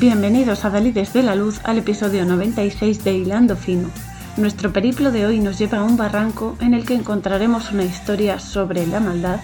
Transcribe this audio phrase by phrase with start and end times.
[0.00, 3.90] Bienvenidos a Dalides de la Luz al episodio 96 de Hilando Fino.
[4.38, 8.38] Nuestro periplo de hoy nos lleva a un barranco en el que encontraremos una historia
[8.38, 9.40] sobre la maldad,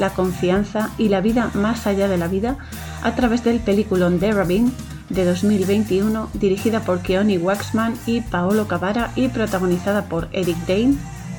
[0.00, 2.56] la confianza y la vida más allá de la vida
[3.04, 4.74] a través del peliculón de Rabin
[5.10, 10.96] de 2021 dirigida por Keoni Waxman y Paolo Cavara y protagonizada por Eric Dane,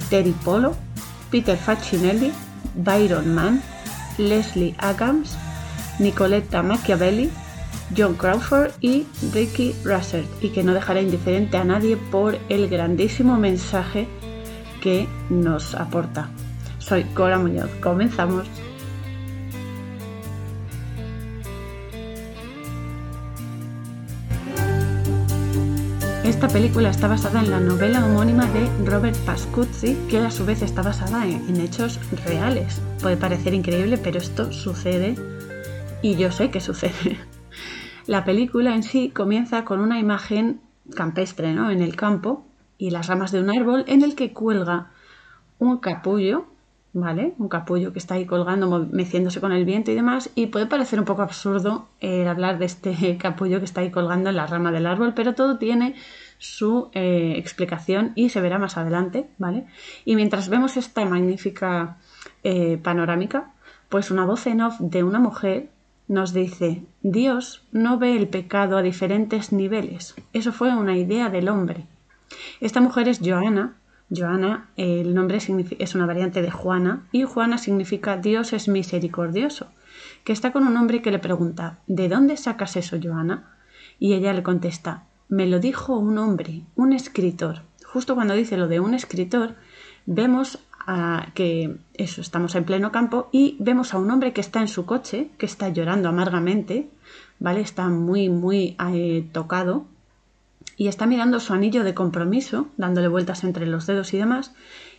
[0.09, 0.78] Terry Polo,
[1.30, 2.31] Peter Facinelli,
[2.76, 3.62] Byron Mann,
[4.17, 5.36] Leslie Adams,
[6.00, 7.30] Nicoletta Machiavelli,
[7.95, 13.38] John Crawford y Ricky Russell, y que no dejará indiferente a nadie por el grandísimo
[13.38, 14.08] mensaje
[14.81, 16.30] que nos aporta.
[16.80, 17.70] Soy Cora Muñoz.
[17.81, 18.48] Comenzamos.
[26.23, 30.62] Esta película está basada en la novela homónima de Robert Pascuzzi, que a su vez
[30.62, 32.81] está basada en, hechos reales.
[33.02, 35.16] Puede parecer increíble, pero esto sucede
[36.02, 37.19] y yo sé que sucede.
[38.07, 40.61] La película en sí comienza con una imagen
[40.95, 41.69] campestre, ¿no?
[41.71, 42.45] En el campo
[42.77, 44.91] y las ramas de un árbol en el que cuelga
[45.59, 46.45] un capullo,
[46.94, 47.35] ¿vale?
[47.38, 50.31] Un capullo que está ahí colgando, meciéndose con el viento y demás.
[50.33, 54.29] Y puede parecer un poco absurdo eh, hablar de este capullo que está ahí colgando
[54.29, 55.95] en la rama del árbol, pero todo tiene
[56.39, 59.67] su eh, explicación y se verá más adelante, ¿vale?
[60.05, 61.97] Y mientras vemos esta magnífica
[62.44, 63.53] eh, panorámica,
[63.89, 65.69] pues una voz en off de una mujer
[66.12, 70.14] nos dice, Dios no ve el pecado a diferentes niveles.
[70.34, 71.88] Eso fue una idea del hombre.
[72.59, 73.78] Esta mujer es Joana.
[74.14, 79.68] Joana, el nombre es una variante de Juana y Juana significa Dios es misericordioso,
[80.26, 83.56] que está con un hombre que le pregunta, ¿de dónde sacas eso, Joana?
[83.98, 87.62] Y ella le contesta, me lo dijo un hombre, un escritor.
[87.86, 89.56] Justo cuando dice lo de un escritor,
[90.06, 90.59] vemos
[91.34, 94.86] que eso, estamos en pleno campo y vemos a un hombre que está en su
[94.86, 96.90] coche, que está llorando amargamente,
[97.40, 97.62] ¿vale?
[97.62, 99.86] Está muy, muy eh, tocado
[100.78, 104.53] y está mirando su anillo de compromiso, dándole vueltas entre los dedos y demás,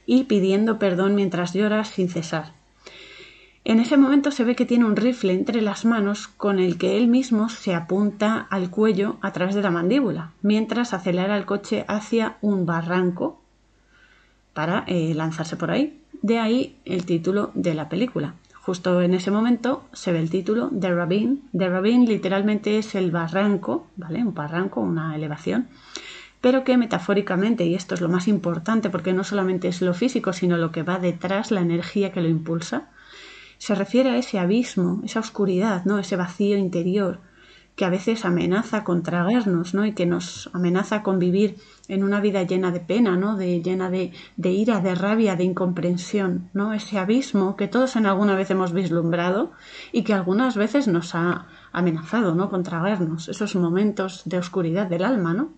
[0.07, 2.53] y pidiendo perdón mientras llora sin cesar.
[3.65, 6.97] En ese momento se ve que tiene un rifle entre las manos con el que
[6.97, 11.85] él mismo se apunta al cuello a través de la mandíbula, mientras acelera el coche
[11.87, 13.42] hacia un barranco
[14.55, 16.01] para eh, lanzarse por ahí.
[16.23, 18.35] De ahí el título de la película.
[18.63, 21.43] Justo en ese momento se ve el título de Rabin.
[21.53, 24.23] De Rabin literalmente es el barranco, ¿vale?
[24.23, 25.67] Un barranco, una elevación,
[26.41, 30.33] pero que metafóricamente, y esto es lo más importante porque no solamente es lo físico,
[30.33, 32.91] sino lo que va detrás, la energía que lo impulsa,
[33.59, 35.99] se refiere a ese abismo, esa oscuridad, ¿no?
[35.99, 37.21] Ese vacío interior
[37.77, 39.87] que a veces amenaza con tragarnos, ¿no?
[39.87, 41.57] Y que nos amenaza con vivir
[41.89, 43.37] en una vida llena de pena, ¿no?
[43.37, 44.13] De, llena de,
[44.43, 46.75] ira, de rabia, de incomprensión, ¿no?
[46.75, 49.53] Ese abismo que todos en alguna vez hemos vislumbrado
[49.91, 52.51] y que algunas veces nos ha amenazado, ¿no?
[52.51, 55.51] Con tragarnos, esos momentos de oscuridad del alma, ¿no?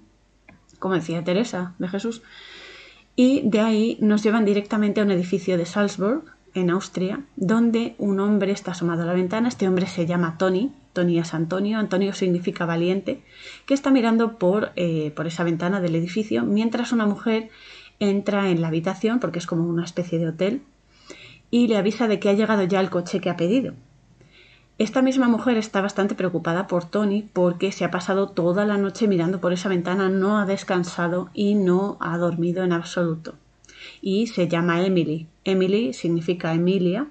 [0.79, 2.23] Como decía Teresa de Jesús.
[3.17, 8.21] Y de ahí nos llevan directamente a un edificio de Salzburg, en Austria, donde un
[8.21, 9.49] hombre está asomado a la ventana.
[9.49, 13.23] Este hombre se llama Tony, Tony es Antonio, Antonio significa valiente,
[13.67, 17.51] que está mirando por, eh, por esa ventana del edificio mientras una mujer
[18.01, 20.63] entra en la habitación, porque es como una especie de hotel,
[21.51, 23.75] y le avisa de que ha llegado ya el coche que ha pedido.
[24.77, 29.07] Esta misma mujer está bastante preocupada por Tony porque se ha pasado toda la noche
[29.07, 33.35] mirando por esa ventana, no ha descansado y no ha dormido en absoluto.
[34.01, 35.29] Y se llama Emily.
[35.45, 37.07] Emily significa Emilia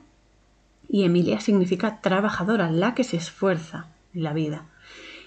[0.94, 4.68] y Emilia significa trabajadora, la que se esfuerza en la vida.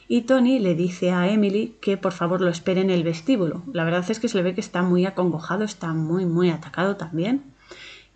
[0.07, 3.65] Y Tony le dice a Emily que por favor lo espere en el vestíbulo.
[3.73, 6.95] La verdad es que se le ve que está muy acongojado, está muy, muy atacado
[6.95, 7.43] también.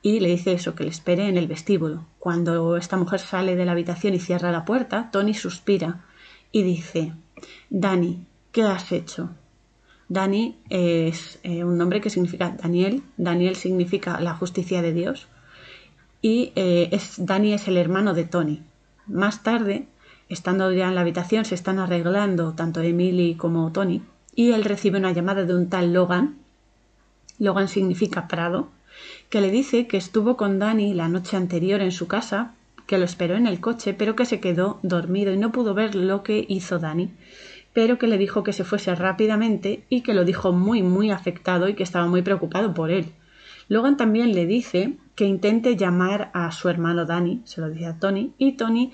[0.01, 2.07] Y le dice eso, que le espere en el vestíbulo.
[2.21, 6.05] Cuando esta mujer sale de la habitación y cierra la puerta, Tony suspira
[6.53, 7.15] y dice,
[7.69, 9.31] Dani, ¿qué has hecho?
[10.09, 13.03] Dani es eh, un nombre que significa Daniel.
[13.17, 15.27] Daniel significa la justicia de Dios
[16.23, 18.63] y eh, es, Danny es el hermano de Tony.
[19.07, 19.87] Más tarde,
[20.29, 24.03] estando ya en la habitación, se están arreglando tanto Emily como Tony
[24.35, 26.37] y él recibe una llamada de un tal Logan.
[27.39, 28.69] Logan significa Prado,
[29.29, 32.55] que le dice que estuvo con Danny la noche anterior en su casa,
[32.87, 35.95] que lo esperó en el coche, pero que se quedó dormido y no pudo ver
[35.95, 37.11] lo que hizo Danny,
[37.73, 41.69] pero que le dijo que se fuese rápidamente y que lo dijo muy muy afectado
[41.69, 43.13] y que estaba muy preocupado por él.
[43.71, 48.01] Logan también le dice que intente llamar a su hermano Danny, se lo dice a
[48.01, 48.91] Tony, y Tony,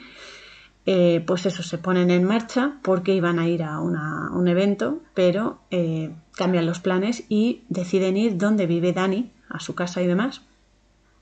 [0.84, 5.60] eh, pues eso, se ponen en marcha porque iban a ir a un evento, pero
[5.70, 10.42] eh, cambian los planes y deciden ir donde vive Danny, a su casa y demás.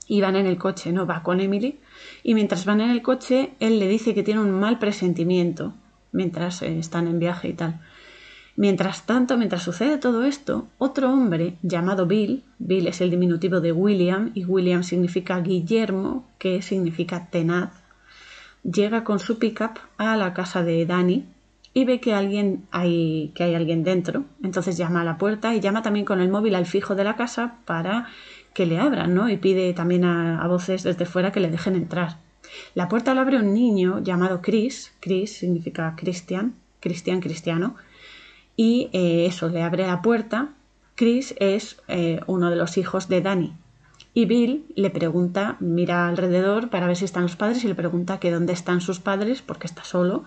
[0.05, 1.07] Y van en el coche, ¿no?
[1.07, 1.79] Va con Emily.
[2.23, 5.73] Y mientras van en el coche, él le dice que tiene un mal presentimiento,
[6.11, 7.79] mientras eh, están en viaje y tal.
[8.57, 13.73] Mientras tanto, mientras sucede todo esto, otro hombre llamado Bill, Bill es el diminutivo de
[13.73, 17.71] William y William significa Guillermo, que significa tenaz,
[18.63, 21.25] llega con su pickup a la casa de Danny
[21.73, 24.23] y ve que, alguien hay, que hay alguien dentro.
[24.41, 27.17] Entonces llama a la puerta y llama también con el móvil al fijo de la
[27.17, 28.07] casa para
[28.53, 29.29] que le abran, ¿no?
[29.29, 32.19] Y pide también a, voces desde fuera que le dejen entrar.
[32.73, 37.75] La puerta la abre un niño llamado Chris, Chris significa Cristian, Cristian cristiano,
[38.55, 40.53] y eh, eso, le abre la puerta.
[40.95, 43.53] Chris es eh, uno de los hijos de Danny.
[44.13, 48.19] Y Bill le pregunta, mira alrededor para ver si están los padres y le pregunta
[48.19, 50.23] que dónde están sus padres porque está solo.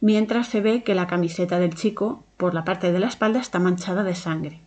[0.00, 3.60] Mientras se ve que la camiseta del chico por la parte de la espalda está
[3.60, 4.60] manchada de sangre.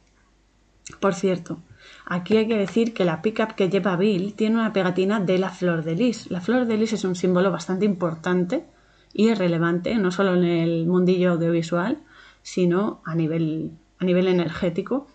[1.01, 1.59] Por cierto,
[2.05, 5.49] aquí hay que decir que la pickup que lleva Bill tiene una pegatina de la
[5.49, 6.31] flor de lis.
[6.31, 8.65] La flor de lis es un símbolo bastante importante
[9.13, 11.99] y relevante, no solo en el mundillo audiovisual,
[12.47, 15.05] sino a nivel, a nivel energético,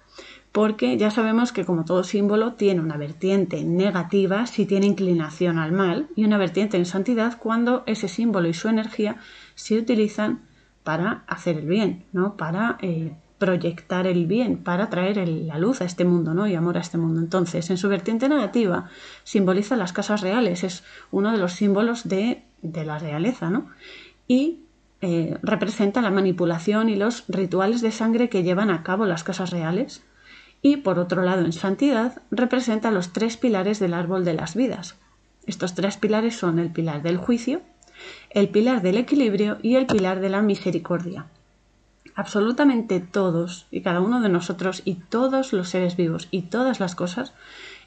[0.53, 5.73] porque ya sabemos que como todo símbolo tiene una vertiente negativa si tiene inclinación al
[5.73, 9.17] mal y una vertiente en santidad cuando ese símbolo y su energía
[9.55, 10.43] se utilizan
[10.85, 12.37] para hacer el bien, ¿no?
[12.37, 16.47] para eh, proyectar el bien, para traer la luz a este mundo ¿no?
[16.47, 17.19] y amor a este mundo.
[17.19, 18.91] Entonces, en su vertiente negativa
[19.25, 23.71] simboliza las casas reales, es uno de los símbolos de, de la realeza, ¿no?
[24.29, 24.62] Y
[25.03, 29.51] eh, representa la manipulación y los rituales de sangre que llevan a cabo las casas
[29.51, 30.05] reales.
[30.63, 34.95] Y por otro lado, en santidad, representa los tres pilares del árbol de las vidas.
[35.45, 37.63] Estos tres pilares son el pilar del juicio,
[38.31, 41.27] el pilar del equilibrio y el pilar de la misericordia.
[42.15, 46.95] Absolutamente todos y cada uno de nosotros y todos los seres vivos y todas las
[46.95, 47.33] cosas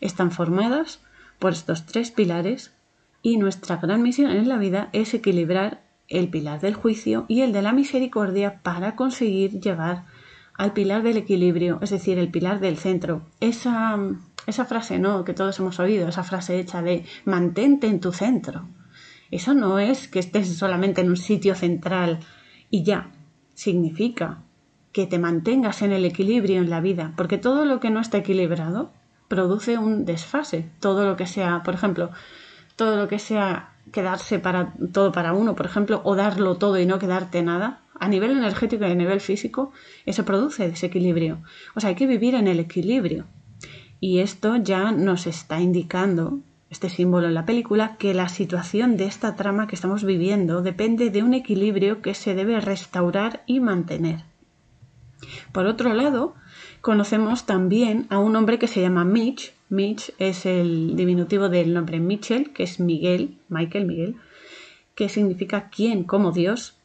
[0.01, 0.99] están formadas
[1.39, 2.73] por estos tres pilares
[3.21, 7.51] y nuestra gran misión en la vida es equilibrar el pilar del juicio y el
[7.51, 10.05] de la misericordia para conseguir llegar
[10.57, 13.23] al pilar del equilibrio, es decir, el pilar del centro.
[13.39, 13.97] Esa,
[14.47, 15.25] esa frase, ¿no?
[15.25, 18.67] Que todos hemos oído, esa frase hecha de mantente en tu centro.
[19.31, 22.19] Eso no es que estés solamente en un sitio central
[22.69, 23.11] y ya.
[23.53, 24.43] Significa
[24.91, 28.19] que te mantengas en el equilibrio en la vida, porque todo lo que no está
[28.19, 28.93] equilibrado
[29.27, 30.69] produce un desfase.
[30.79, 32.11] Todo lo que sea, por ejemplo,
[32.77, 36.85] todo lo que sea quedarse para todo para uno, por ejemplo, o darlo todo y
[36.85, 39.71] no quedarte nada, a nivel energético y a nivel físico,
[40.05, 41.41] eso produce desequilibrio.
[41.75, 43.25] O sea, hay que vivir en el equilibrio.
[43.99, 46.39] Y esto ya nos está indicando,
[46.69, 51.09] este símbolo en la película, que la situación de esta trama que estamos viviendo depende
[51.09, 54.23] de un equilibrio que se debe restaurar y mantener.
[55.53, 56.35] Por otro lado,
[56.81, 61.99] conocemos también a un hombre que se llama Mitch, Mitch es el diminutivo del nombre
[61.99, 64.15] Mitchell, que es Miguel, Michael Miguel,
[64.95, 66.77] que significa quién como Dios.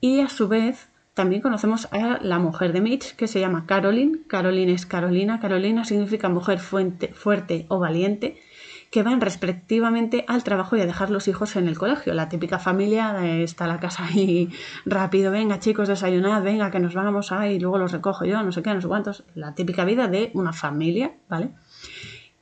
[0.00, 4.18] Y a su vez también conocemos a la mujer de Mitch, que se llama Caroline.
[4.26, 5.38] Caroline es Carolina.
[5.38, 8.36] Carolina significa mujer fuerte o valiente,
[8.90, 12.14] que van respectivamente al trabajo y a dejar los hijos en el colegio.
[12.14, 14.50] La típica familia está la casa ahí
[14.84, 18.62] rápido, venga chicos, desayunad, venga que nos vamos ahí, luego los recojo yo, no sé
[18.62, 19.24] qué, no sé cuántos.
[19.34, 21.50] La típica vida de una familia, ¿vale?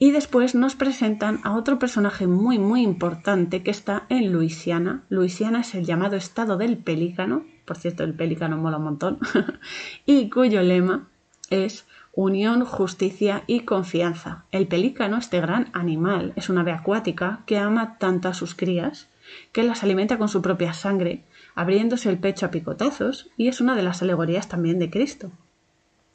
[0.02, 5.04] Y después nos presentan a otro personaje muy muy importante que está en Luisiana.
[5.09, 9.21] Luisiana es el llamado estado del pelícano, por cierto el pelícano mola un montón,
[10.04, 11.09] y cuyo lema
[11.50, 14.44] es unión, justicia y confianza.
[14.50, 19.09] El pelícano, este gran animal, es una ave acuática que ama tanto a sus crías
[19.52, 21.23] que las alimenta con su propia sangre,
[21.54, 25.30] abriéndose el pecho a picotazos, y es una de las alegorías también de Cristo.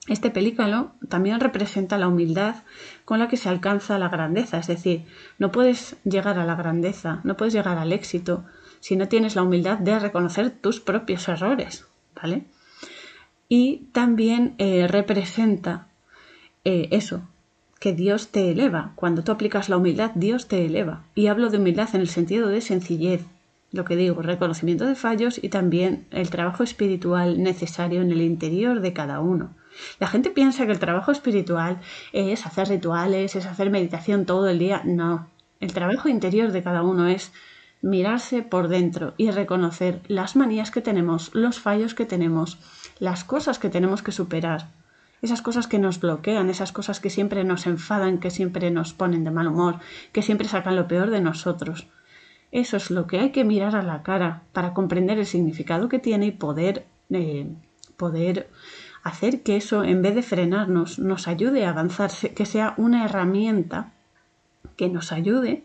[0.07, 2.55] Este pelícano también representa la humildad
[3.03, 5.05] con la que se alcanza la grandeza, es decir,
[5.37, 8.45] no puedes llegar a la grandeza, no puedes llegar al éxito
[8.79, 11.85] si no tienes la humildad de reconocer tus propios errores,
[12.15, 12.45] ¿vale?
[13.49, 15.87] Y también eh, representa
[16.63, 17.21] eh, eso,
[17.79, 18.93] que Dios te eleva.
[18.95, 21.03] Cuando tú aplicas la humildad, Dios te eleva.
[21.15, 23.25] Y hablo de humildad en el sentido de sencillez,
[23.71, 28.81] lo que digo, reconocimiento de fallos y también el trabajo espiritual necesario en el interior
[28.81, 29.51] de cada uno.
[29.99, 31.79] La gente piensa que el trabajo espiritual
[32.13, 34.81] es hacer rituales, es hacer meditación todo el día.
[34.85, 35.29] No,
[35.59, 37.31] el trabajo interior de cada uno es
[37.81, 42.57] mirarse por dentro y reconocer las manías que tenemos, los fallos que tenemos,
[42.99, 44.69] las cosas que tenemos que superar,
[45.21, 49.23] esas cosas que nos bloquean, esas cosas que siempre nos enfadan, que siempre nos ponen
[49.23, 49.79] de mal humor,
[50.11, 51.87] que siempre sacan lo peor de nosotros.
[52.51, 55.99] Eso es lo que hay que mirar a la cara para comprender el significado que
[55.99, 57.47] tiene y poder, eh,
[57.97, 58.49] poder
[59.03, 63.93] hacer que eso, en vez de frenarnos, nos ayude a avanzar, que sea una herramienta
[64.75, 65.63] que nos ayude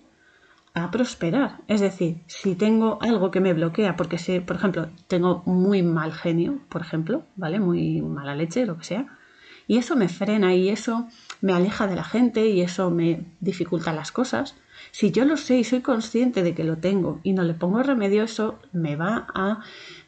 [0.74, 1.58] a prosperar.
[1.68, 6.12] Es decir, si tengo algo que me bloquea, porque sé, por ejemplo, tengo muy mal
[6.12, 7.60] genio, por ejemplo, ¿vale?
[7.60, 9.06] Muy mala leche, lo que sea,
[9.66, 11.08] y eso me frena y eso
[11.40, 14.54] me aleja de la gente y eso me dificulta las cosas.
[14.90, 17.82] Si yo lo sé y soy consciente de que lo tengo y no le pongo
[17.82, 19.60] remedio, eso me va a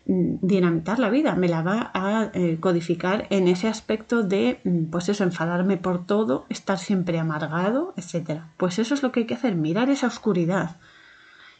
[0.06, 5.08] dinamitar la vida, me la va a eh, codificar en ese aspecto de, mm, pues
[5.08, 8.42] eso, enfadarme por todo, estar siempre amargado, etc.
[8.56, 10.76] Pues eso es lo que hay que hacer, mirar esa oscuridad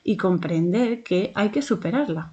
[0.03, 2.33] y comprender que hay que superarla.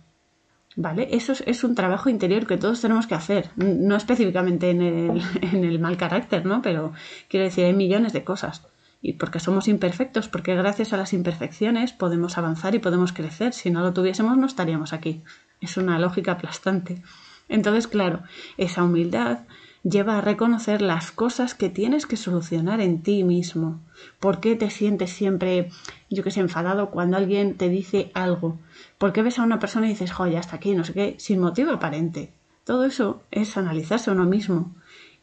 [0.77, 1.09] ¿Vale?
[1.11, 5.65] Eso es, un trabajo interior que todos tenemos que hacer, no específicamente en el, en
[5.65, 6.61] el mal carácter, ¿no?
[6.61, 6.93] Pero
[7.27, 8.65] quiero decir, hay millones de cosas
[9.01, 13.53] y porque somos imperfectos, porque gracias a las imperfecciones podemos avanzar y podemos crecer.
[13.53, 15.23] Si no lo tuviésemos, no estaríamos aquí.
[15.61, 17.01] Es una lógica aplastante.
[17.47, 18.23] Entonces, claro,
[18.57, 19.39] esa humildad
[19.83, 23.79] lleva a reconocer las cosas que tienes que solucionar en ti mismo.
[24.19, 25.69] ¿Por qué te sientes siempre,
[26.09, 28.59] yo que sé, enfadado cuando alguien te dice algo?
[28.97, 31.39] ¿Por qué ves a una persona y dices, joya, hasta aquí, no sé qué, sin
[31.39, 32.33] motivo aparente?
[32.63, 34.73] Todo eso es analizarse uno mismo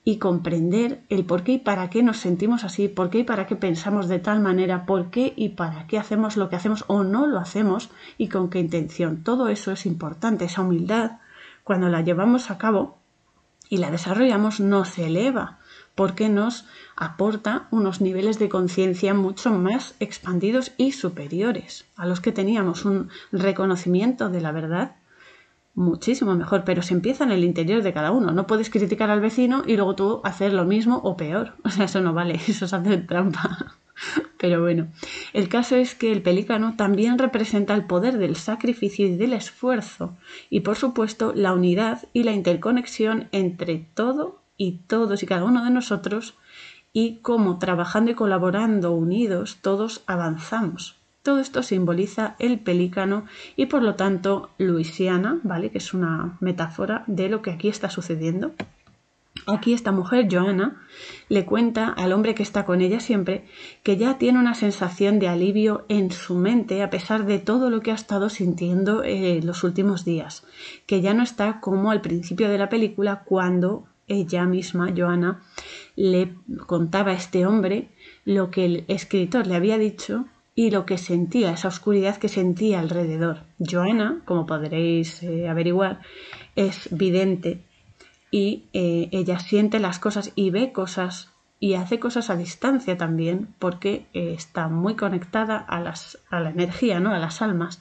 [0.09, 3.47] y comprender el por qué y para qué nos sentimos así, por qué y para
[3.47, 7.05] qué pensamos de tal manera, por qué y para qué hacemos lo que hacemos o
[7.05, 9.23] no lo hacemos y con qué intención.
[9.23, 11.19] Todo eso es importante, esa humildad,
[11.63, 12.97] cuando la llevamos a cabo
[13.69, 15.59] y la desarrollamos, nos eleva
[15.95, 16.65] porque nos
[16.97, 23.11] aporta unos niveles de conciencia mucho más expandidos y superiores a los que teníamos un
[23.31, 24.97] reconocimiento de la verdad
[25.75, 28.33] muchísimo mejor, pero se empieza en el interior de cada uno.
[28.33, 31.55] No puedes criticar al vecino y luego tú hacer lo mismo o peor.
[31.65, 33.75] O sea, eso no vale, eso es hacer trampa.
[34.39, 34.89] Pero bueno,
[35.33, 40.17] el caso es que el pelícano también representa el poder del sacrificio y del esfuerzo
[40.51, 45.65] y por supuesto la unidad y la interconexión entre todo y todos y cada uno
[45.65, 46.35] de nosotros
[46.93, 50.98] y cómo trabajando y colaborando unidos todos avanzamos.
[51.29, 55.69] Todo esto simboliza el pelícano y por lo tanto Luisiana, ¿vale?
[55.69, 58.53] Que es una metáfora de lo que aquí está sucediendo.
[59.47, 60.81] Aquí esta mujer, Joana,
[61.29, 63.45] le cuenta al hombre que está con ella siempre
[63.83, 67.83] que ya tiene una sensación de alivio en su mente a pesar de todo lo
[67.83, 70.47] que ha estado sintiendo en los últimos días,
[70.87, 75.43] que ya no está como al principio de la película cuando ella misma, Joana,
[75.95, 77.91] le contaba a este hombre
[78.25, 80.25] lo que el escritor le había dicho
[80.59, 83.45] y lo que sentía, esa oscuridad que sentía alrededor.
[83.61, 86.01] Joana, como podréis eh, averiguar,
[86.57, 87.63] es vidente
[88.33, 93.55] y eh, ella siente las cosas y ve cosas y hace cosas a distancia también
[93.61, 97.15] porque eh, está muy conectada a, las, a la energía, ¿no?
[97.15, 97.81] a las almas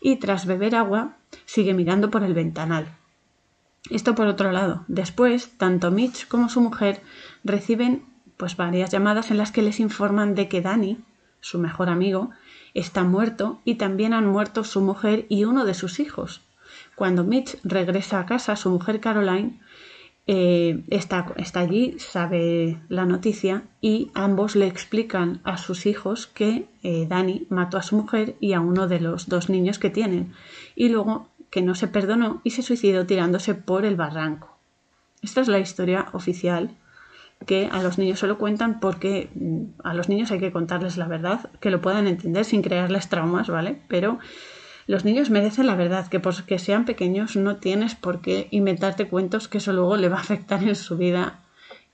[0.00, 2.86] y tras beber agua sigue mirando por el ventanal.
[3.90, 4.86] Esto por otro lado.
[4.88, 7.02] Después, tanto Mitch como su mujer
[7.44, 8.06] reciben
[8.38, 11.04] pues varias llamadas en las que les informan de que Dani,
[11.44, 12.30] su mejor amigo,
[12.72, 16.40] está muerto y también han muerto su mujer y uno de sus hijos.
[16.94, 19.60] Cuando Mitch regresa a casa, su mujer Caroline
[20.26, 27.04] eh, está, allí, sabe la noticia y ambos le explican a sus hijos que eh,
[27.06, 30.32] Dani mató a su mujer y a uno de los dos niños que tienen
[30.74, 34.56] y luego que no se perdonó y se suicidó tirándose por el barranco.
[35.20, 36.70] Esta es la historia oficial
[37.44, 41.08] que a los niños solo cuentan porque mm, a los niños hay que contarles la
[41.08, 43.80] verdad, que lo puedan entender sin crearles traumas, ¿vale?
[43.88, 44.18] Pero
[44.86, 49.48] los niños merecen la verdad, que porque sean pequeños no tienes por qué inventarte cuentos
[49.48, 51.40] que eso luego le va a afectar en su vida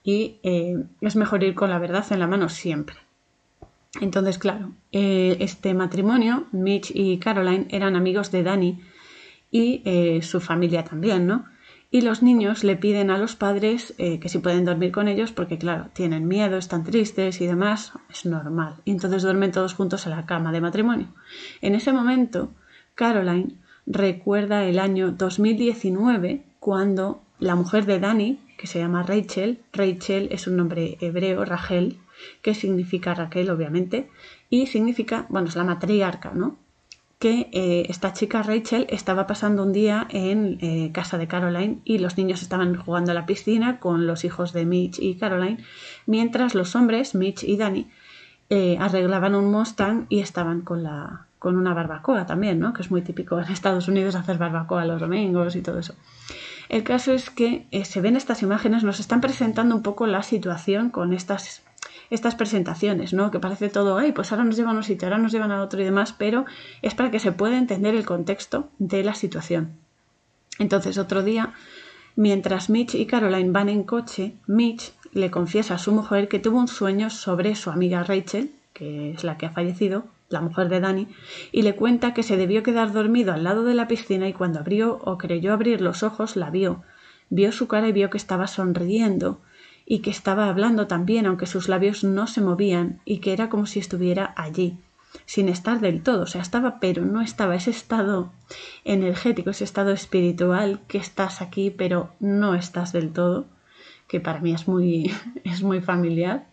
[0.03, 2.97] y eh, es mejor ir con la verdad en la mano siempre.
[4.01, 8.81] Entonces, claro, eh, este matrimonio, Mitch y Caroline, eran amigos de Danny
[9.51, 11.45] y eh, su familia también, ¿no?
[11.91, 15.33] Y los niños le piden a los padres eh, que si pueden dormir con ellos
[15.33, 18.77] porque claro, tienen miedo, están tristes y demás, es normal.
[18.85, 21.09] Y entonces duermen todos juntos en la cama de matrimonio.
[21.61, 22.53] En ese momento,
[22.95, 23.55] Caroline
[23.87, 30.47] recuerda el año 2019 cuando la mujer de Danny, que se llama Rachel, Rachel es
[30.47, 31.99] un nombre hebreo, Rachel,
[32.43, 34.11] que significa Raquel obviamente,
[34.49, 36.59] y significa, bueno, es la matriarca, ¿no?
[37.21, 41.99] Que eh, esta chica Rachel estaba pasando un día en eh, casa de Caroline y
[41.99, 45.63] los niños estaban jugando a la piscina con los hijos de Mitch y Caroline,
[46.07, 47.91] mientras los hombres, Mitch y Danny,
[48.49, 52.73] eh, arreglaban un Mustang y estaban con, la, con una barbacoa también, ¿no?
[52.73, 55.95] que es muy típico en Estados Unidos hacer barbacoa los domingos y todo eso.
[56.71, 60.89] El caso es que se ven estas imágenes, nos están presentando un poco la situación
[60.89, 61.63] con estas
[62.11, 63.31] estas presentaciones, ¿no?
[63.31, 65.63] Que parece todo, ay, pues ahora nos llevan a un sitio, ahora nos llevan a
[65.63, 66.45] otro y demás, pero
[66.83, 69.73] es para que se pueda entender el contexto de la situación.
[70.59, 71.55] Entonces, otro día,
[72.17, 76.59] mientras Mitch y Caroline van en coche, Mitch le confiesa a su mujer que tuvo
[76.59, 80.81] un sueño sobre su amiga Rachel, que es la que ha fallecido, la mujer de
[80.81, 81.09] Dani,
[81.51, 84.61] y le cuenta que se debió quedar dormido al lado de la piscina y cuando
[84.61, 86.83] abrió o creyó abrir los ojos la vio.
[87.31, 89.41] Vio su cara y vio que estaba sonriendo
[89.91, 93.67] y que estaba hablando también, aunque sus labios no se movían, y que era como
[93.67, 94.79] si estuviera allí,
[95.27, 98.31] sin estar del todo, o sea, estaba, pero no estaba, ese estado
[98.85, 103.47] energético, ese estado espiritual que estás aquí, pero no estás del todo,
[104.07, 105.11] que para mí es muy,
[105.43, 106.47] es muy familiar.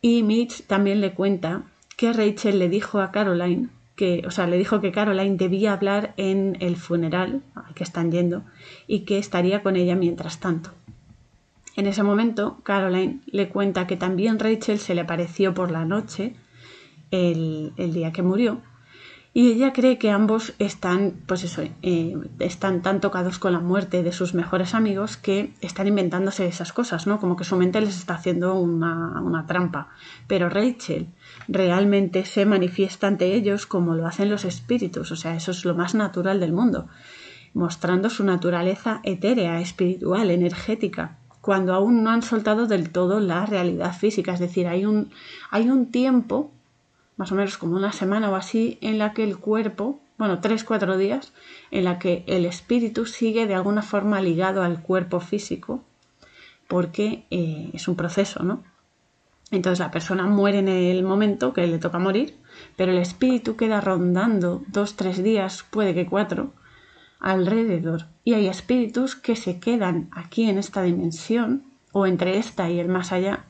[0.00, 1.64] Y Mitch también le cuenta
[1.98, 6.14] que Rachel le dijo a Caroline que, o sea, le dijo que Caroline debía hablar
[6.16, 8.44] en el funeral al que están yendo
[8.86, 10.70] y que estaría con ella mientras tanto.
[11.76, 16.34] En ese momento, Caroline le cuenta que también Rachel se le apareció por la noche
[17.10, 18.62] el, día que murió
[19.34, 24.02] y ella cree que ambos están, pues eso, eh, están tan tocados con la muerte
[24.02, 27.20] de sus mejores amigos que están inventándose esas cosas, ¿no?
[27.20, 29.88] Como que su mente les está haciendo una, una trampa.
[30.26, 31.08] Pero Rachel
[31.48, 35.74] realmente se manifiesta ante ellos como lo hacen los espíritus, o sea, eso es lo
[35.74, 36.88] más natural del mundo,
[37.52, 43.94] mostrando su naturaleza etérea, espiritual, energética cuando aún no han soltado del todo la realidad
[43.96, 44.34] física.
[44.34, 45.12] Es decir, hay un,
[45.48, 46.50] hay un tiempo,
[47.16, 50.64] más o menos como una semana o así, en la que el cuerpo, bueno, tres,
[50.64, 51.32] cuatro días,
[51.70, 55.84] en la que el espíritu sigue de alguna forma ligado al cuerpo físico,
[56.66, 58.64] porque eh, es un proceso, ¿no?
[59.52, 62.34] Entonces la persona muere en el momento que le toca morir,
[62.74, 66.50] pero el espíritu queda rondando dos, tres días, puede que cuatro,
[67.26, 68.06] alrededor.
[68.24, 72.88] Y hay espíritus que se quedan aquí en esta dimensión o entre esta y el
[72.88, 73.44] más allá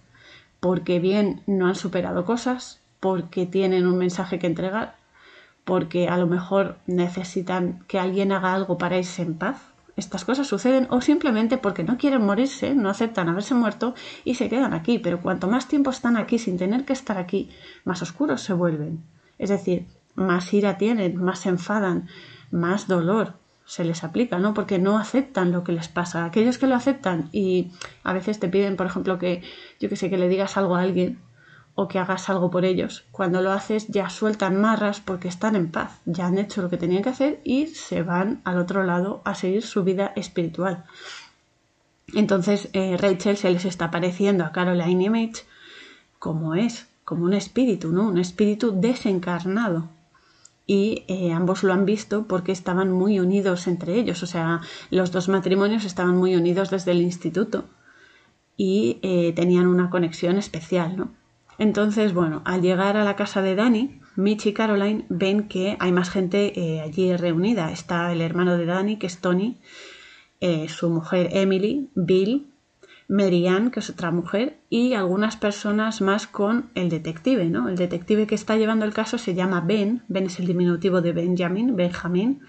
[0.60, 4.96] porque bien no han superado cosas, porque tienen un mensaje que entregar,
[5.64, 9.60] porque a lo mejor necesitan que alguien haga algo para irse en paz.
[9.96, 14.48] Estas cosas suceden o simplemente porque no quieren morirse, no aceptan haberse muerto y se
[14.48, 14.98] quedan aquí.
[14.98, 17.50] Pero cuanto más tiempo están aquí sin tener que estar aquí,
[17.84, 19.04] más oscuros se vuelven.
[19.38, 22.08] Es decir, más ira tienen, más se enfadan,
[22.50, 23.34] más dolor,
[23.66, 24.54] se les aplica, ¿no?
[24.54, 26.24] Porque no aceptan lo que les pasa.
[26.24, 27.72] Aquellos que lo aceptan y
[28.04, 29.42] a veces te piden, por ejemplo, que
[29.80, 31.18] yo que sé, que le digas algo a alguien
[31.74, 33.04] o que hagas algo por ellos.
[33.10, 36.78] Cuando lo haces ya sueltan marras porque están en paz, ya han hecho lo que
[36.78, 40.84] tenían que hacer y se van al otro lado a seguir su vida espiritual.
[42.14, 45.44] Entonces eh, Rachel se les está pareciendo a Caroline Mitch
[46.20, 48.08] como es, como un espíritu, ¿no?
[48.08, 49.88] Un espíritu desencarnado
[50.66, 55.12] y eh, ambos lo han visto porque estaban muy unidos entre ellos, o sea, los
[55.12, 57.64] dos matrimonios estaban muy unidos desde el instituto
[58.56, 61.14] y eh, tenían una conexión especial, ¿no?
[61.58, 65.92] Entonces, bueno, al llegar a la casa de Dani, Mitch y Caroline ven que hay
[65.92, 67.70] más gente eh, allí reunida.
[67.70, 69.56] Está el hermano de Dani, que es Tony,
[70.68, 72.52] su mujer Emily, Bill,
[73.08, 77.68] Marianne, que es otra mujer, y algunas personas más con el detective, ¿no?
[77.68, 81.12] El detective que está llevando el caso se llama Ben, Ben es el diminutivo de
[81.12, 82.40] Benjamin, Benjamin,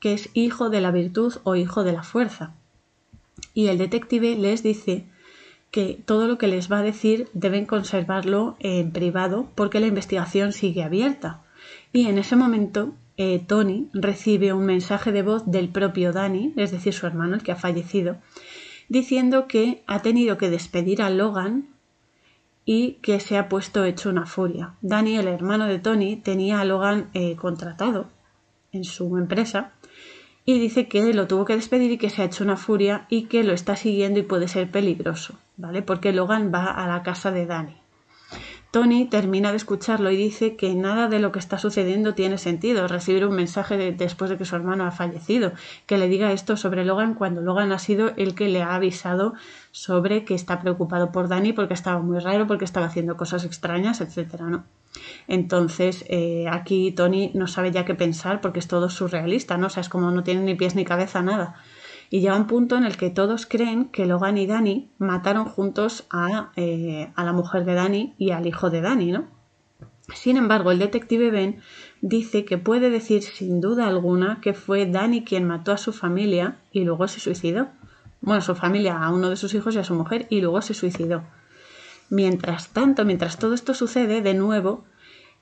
[0.00, 2.54] que es hijo de la virtud o hijo de la fuerza.
[3.52, 5.06] Y el detective les dice
[5.70, 10.52] que todo lo que les va a decir deben conservarlo en privado porque la investigación
[10.52, 11.42] sigue abierta.
[11.92, 16.70] Y en ese momento eh, Tony recibe un mensaje de voz del propio Danny, es
[16.70, 18.18] decir, su hermano, el que ha fallecido,
[18.88, 21.68] diciendo que ha tenido que despedir a Logan
[22.64, 24.74] y que se ha puesto hecho una furia.
[24.82, 28.08] Danny, el hermano de Tony, tenía a Logan eh, contratado
[28.72, 29.72] en su empresa
[30.44, 33.24] y dice que lo tuvo que despedir y que se ha hecho una furia y
[33.24, 35.82] que lo está siguiendo y puede ser peligroso, ¿vale?
[35.82, 37.76] Porque Logan va a la casa de Danny.
[38.76, 42.86] Tony termina de escucharlo y dice que nada de lo que está sucediendo tiene sentido.
[42.88, 45.52] Recibir un mensaje después de que su hermano ha fallecido,
[45.86, 49.32] que le diga esto sobre Logan cuando Logan ha sido el que le ha avisado
[49.72, 54.02] sobre que está preocupado por Dani porque estaba muy raro, porque estaba haciendo cosas extrañas,
[54.02, 54.66] etcétera, ¿no?
[55.26, 59.68] Entonces, eh, aquí Tony no sabe ya qué pensar porque es todo surrealista, ¿no?
[59.68, 61.54] O sea, es como no tiene ni pies ni cabeza, nada
[62.10, 66.06] y llega un punto en el que todos creen que Logan y Danny mataron juntos
[66.10, 69.36] a, eh, a la mujer de Danny y al hijo de Danny, ¿no?
[70.14, 71.60] Sin embargo, el detective Ben
[72.00, 76.58] dice que puede decir sin duda alguna que fue Danny quien mató a su familia
[76.70, 77.68] y luego se suicidó.
[78.20, 80.74] Bueno, su familia, a uno de sus hijos y a su mujer y luego se
[80.74, 81.24] suicidó.
[82.08, 84.84] Mientras tanto, mientras todo esto sucede, de nuevo,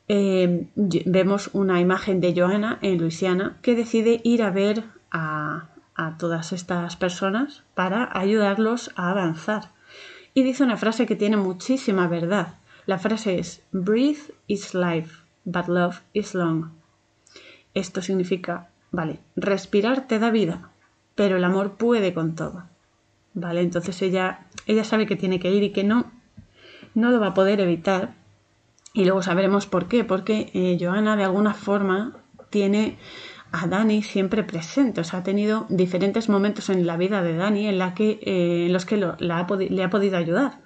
[0.09, 6.17] eh, vemos una imagen de Joanna en Luisiana que decide ir a ver a, a
[6.19, 9.71] todas estas personas para ayudarlos a avanzar.
[10.35, 12.55] Y dice una frase que tiene muchísima verdad.
[12.87, 16.71] La frase es Breathe is life, but love is long.
[17.73, 20.71] Esto significa, vale, respirar te da vida,
[21.15, 22.65] pero el amor puede con todo.
[23.35, 26.13] Vale, entonces ella, ella sabe que tiene que ir y que no,
[26.95, 28.15] no lo va a poder evitar.
[28.93, 32.17] Y luego sabremos por qué, porque eh, Joana de alguna forma
[32.51, 32.97] tiene
[33.55, 37.69] a Dani siempre presente, o sea, ha tenido diferentes momentos en la vida de Dani
[37.69, 40.59] en, la que, eh, en los que le ha podido ayudar.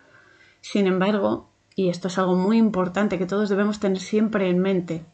[0.62, 5.05] Sin embargo, y esto es algo muy importante que todos debemos tener siempre en mente,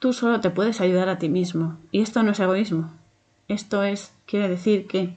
[0.00, 1.78] tú solo te puedes ayudar a ti mismo.
[1.92, 2.92] Y esto no es egoísmo.
[3.48, 5.16] Esto es, quiere decir que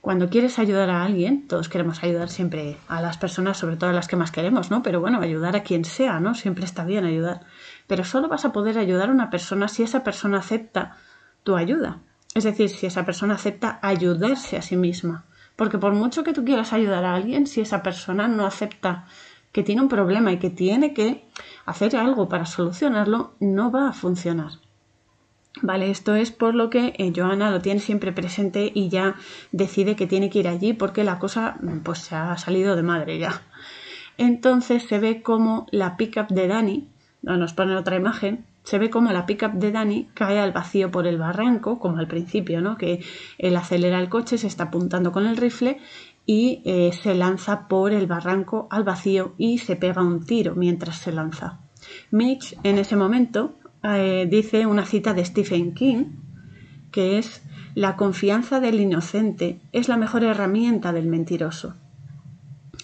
[0.00, 3.92] cuando quieres ayudar a alguien, todos queremos ayudar siempre a las personas, sobre todo a
[3.92, 4.82] las que más queremos, ¿no?
[4.82, 6.34] Pero bueno, ayudar a quien sea, ¿no?
[6.34, 7.42] Siempre está bien ayudar.
[7.90, 10.96] Pero solo vas a poder ayudar a una persona si esa persona acepta
[11.42, 11.98] tu ayuda.
[12.36, 15.24] Es decir, si esa persona acepta ayudarse a sí misma.
[15.56, 19.06] Porque por mucho que tú quieras ayudar a alguien, si esa persona no acepta
[19.50, 21.24] que tiene un problema y que tiene que
[21.66, 24.52] hacer algo para solucionarlo, no va a funcionar.
[25.60, 29.16] Vale, esto es por lo que eh, Joana lo tiene siempre presente y ya
[29.50, 33.18] decide que tiene que ir allí porque la cosa pues se ha salido de madre
[33.18, 33.42] ya.
[34.16, 36.88] Entonces se ve como la pickup de Dani,
[37.22, 41.06] nos pone otra imagen, se ve como la pickup de Dani cae al vacío por
[41.06, 42.76] el barranco, como al principio, ¿no?
[42.76, 43.02] Que
[43.38, 45.78] él acelera el coche, se está apuntando con el rifle
[46.26, 50.98] y eh, se lanza por el barranco al vacío y se pega un tiro mientras
[50.98, 51.58] se lanza.
[52.10, 56.04] Mitch en ese momento eh, dice una cita de Stephen King,
[56.92, 57.42] que es,
[57.74, 61.74] la confianza del inocente es la mejor herramienta del mentiroso.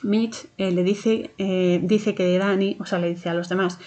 [0.03, 1.31] Mitch eh, le dice,
[1.83, 3.79] dice que Dani, o sea, le dice a los demás,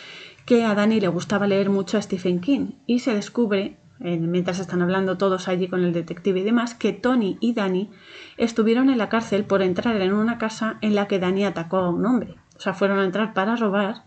[0.49, 4.81] que a Dani le gustaba leer mucho a Stephen King y se descubre, mientras están
[4.81, 7.91] hablando todos allí con el detective y demás, que Tony y Dani
[8.35, 11.91] estuvieron en la cárcel por entrar en una casa en la que Dani atacó a
[11.91, 12.33] un hombre.
[12.57, 14.05] O sea, fueron a entrar para robar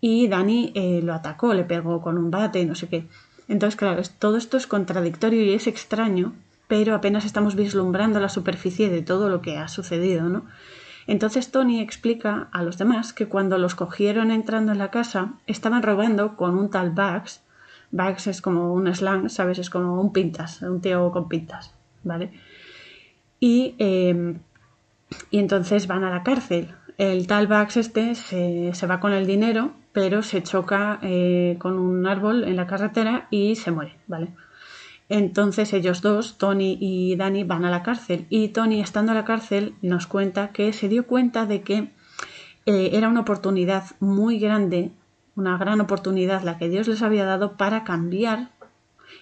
[0.00, 3.08] y Dani eh, lo atacó, le pegó con un bate, no sé qué.
[3.48, 6.34] Entonces, claro, todo esto es contradictorio y es extraño,
[6.68, 10.44] pero apenas estamos vislumbrando la superficie de todo lo que ha sucedido, ¿no?
[11.06, 15.82] Entonces Tony explica a los demás que cuando los cogieron entrando en la casa estaban
[15.82, 17.42] robando con un tal Bugs.
[17.90, 19.58] Bugs es como un slang, ¿sabes?
[19.58, 22.32] Es como un pintas, un tío con pintas, ¿vale?
[23.40, 24.36] Y, eh,
[25.30, 26.74] y entonces van a la cárcel.
[26.96, 31.78] El tal Bugs este se, se va con el dinero pero se choca eh, con
[31.78, 34.34] un árbol en la carretera y se muere, ¿vale?
[35.08, 39.24] Entonces ellos dos, Tony y Dani, van a la cárcel y Tony, estando a la
[39.24, 41.90] cárcel, nos cuenta que se dio cuenta de que
[42.66, 44.92] eh, era una oportunidad muy grande,
[45.36, 48.50] una gran oportunidad la que Dios les había dado para cambiar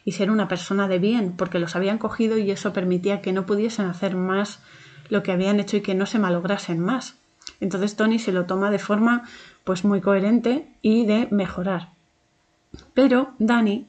[0.05, 3.47] y ser una persona de bien, porque los habían cogido y eso permitía que no
[3.47, 4.61] pudiesen hacer más
[5.09, 7.17] lo que habían hecho y que no se malograsen más.
[7.61, 9.25] Entonces Tony se lo toma de forma
[9.65, 11.91] pues muy coherente y de mejorar.
[12.95, 13.89] Pero Dani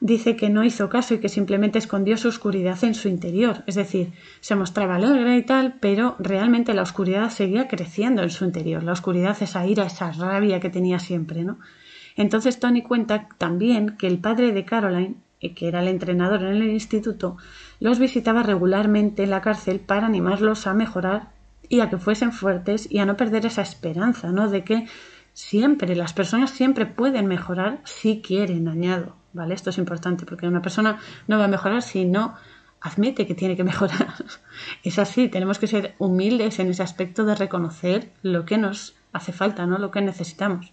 [0.00, 3.74] dice que no hizo caso y que simplemente escondió su oscuridad en su interior, es
[3.74, 8.82] decir, se mostraba alegre y tal, pero realmente la oscuridad seguía creciendo en su interior,
[8.82, 11.58] la oscuridad, esa ira, esa rabia que tenía siempre, ¿no?
[12.16, 16.56] Entonces Tony cuenta también que el padre de Caroline, eh, que era el entrenador en
[16.62, 17.36] el instituto,
[17.78, 21.30] los visitaba regularmente en la cárcel para animarlos a mejorar
[21.68, 24.48] y a que fuesen fuertes y a no perder esa esperanza, ¿no?
[24.48, 24.86] De que
[25.32, 29.54] siempre, las personas siempre pueden mejorar si quieren, añado, ¿vale?
[29.54, 32.34] Esto es importante porque una persona no va a mejorar si no
[32.80, 34.14] admite que tiene que mejorar.
[34.82, 39.32] es así, tenemos que ser humildes en ese aspecto de reconocer lo que nos hace
[39.32, 39.78] falta, ¿no?
[39.78, 40.72] Lo que necesitamos.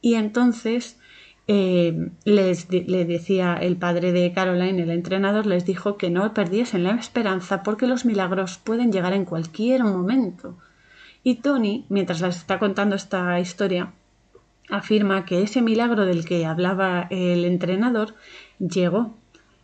[0.00, 0.98] Y entonces
[1.46, 6.84] eh, les le decía el padre de Caroline, el entrenador, les dijo que no perdiesen
[6.84, 10.56] la esperanza porque los milagros pueden llegar en cualquier momento.
[11.22, 13.92] Y Tony, mientras les está contando esta historia,
[14.70, 18.14] afirma que ese milagro del que hablaba el entrenador
[18.58, 19.16] llegó,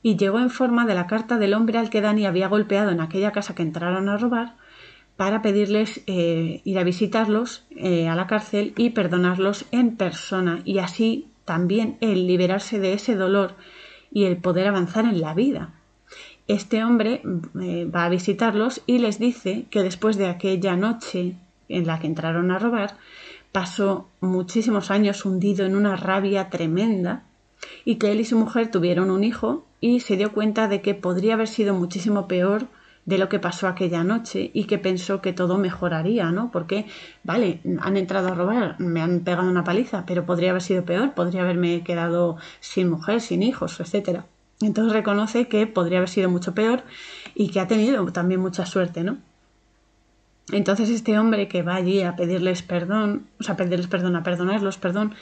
[0.03, 3.01] y llegó en forma de la carta del hombre al que Dani había golpeado en
[3.01, 4.55] aquella casa que entraron a robar,
[5.17, 10.79] para pedirles eh, ir a visitarlos eh, a la cárcel y perdonarlos en persona y
[10.79, 13.55] así también el liberarse de ese dolor
[14.13, 15.73] y el poder avanzar en la vida.
[16.49, 17.23] Este hombre
[17.61, 21.35] eh, va a visitarlos y les dice que después de aquella noche
[21.69, 22.97] en la que entraron a robar,
[23.57, 27.23] pasó muchísimos años hundido en una rabia tremenda
[27.87, 30.95] y que él y su mujer tuvieron un hijo y se dio cuenta de que
[30.95, 32.67] podría haber sido muchísimo peor
[33.07, 36.51] de lo que pasó aquella noche y que pensó que todo mejoraría, ¿no?
[36.51, 36.85] Porque,
[37.25, 41.15] vale, han entrado a robar, me han pegado una paliza, pero podría haber sido peor,
[41.15, 44.27] podría haberme quedado sin mujer, sin hijos, etcétera.
[44.61, 46.83] Entonces reconoce que podría haber sido mucho peor
[47.35, 49.17] y que ha tenido también mucha suerte, ¿no?
[50.53, 54.79] Entonces este hombre que va allí a pedirles perdón, o sea, pedirles perdón, a perdonarlos,
[54.79, 55.15] perdón,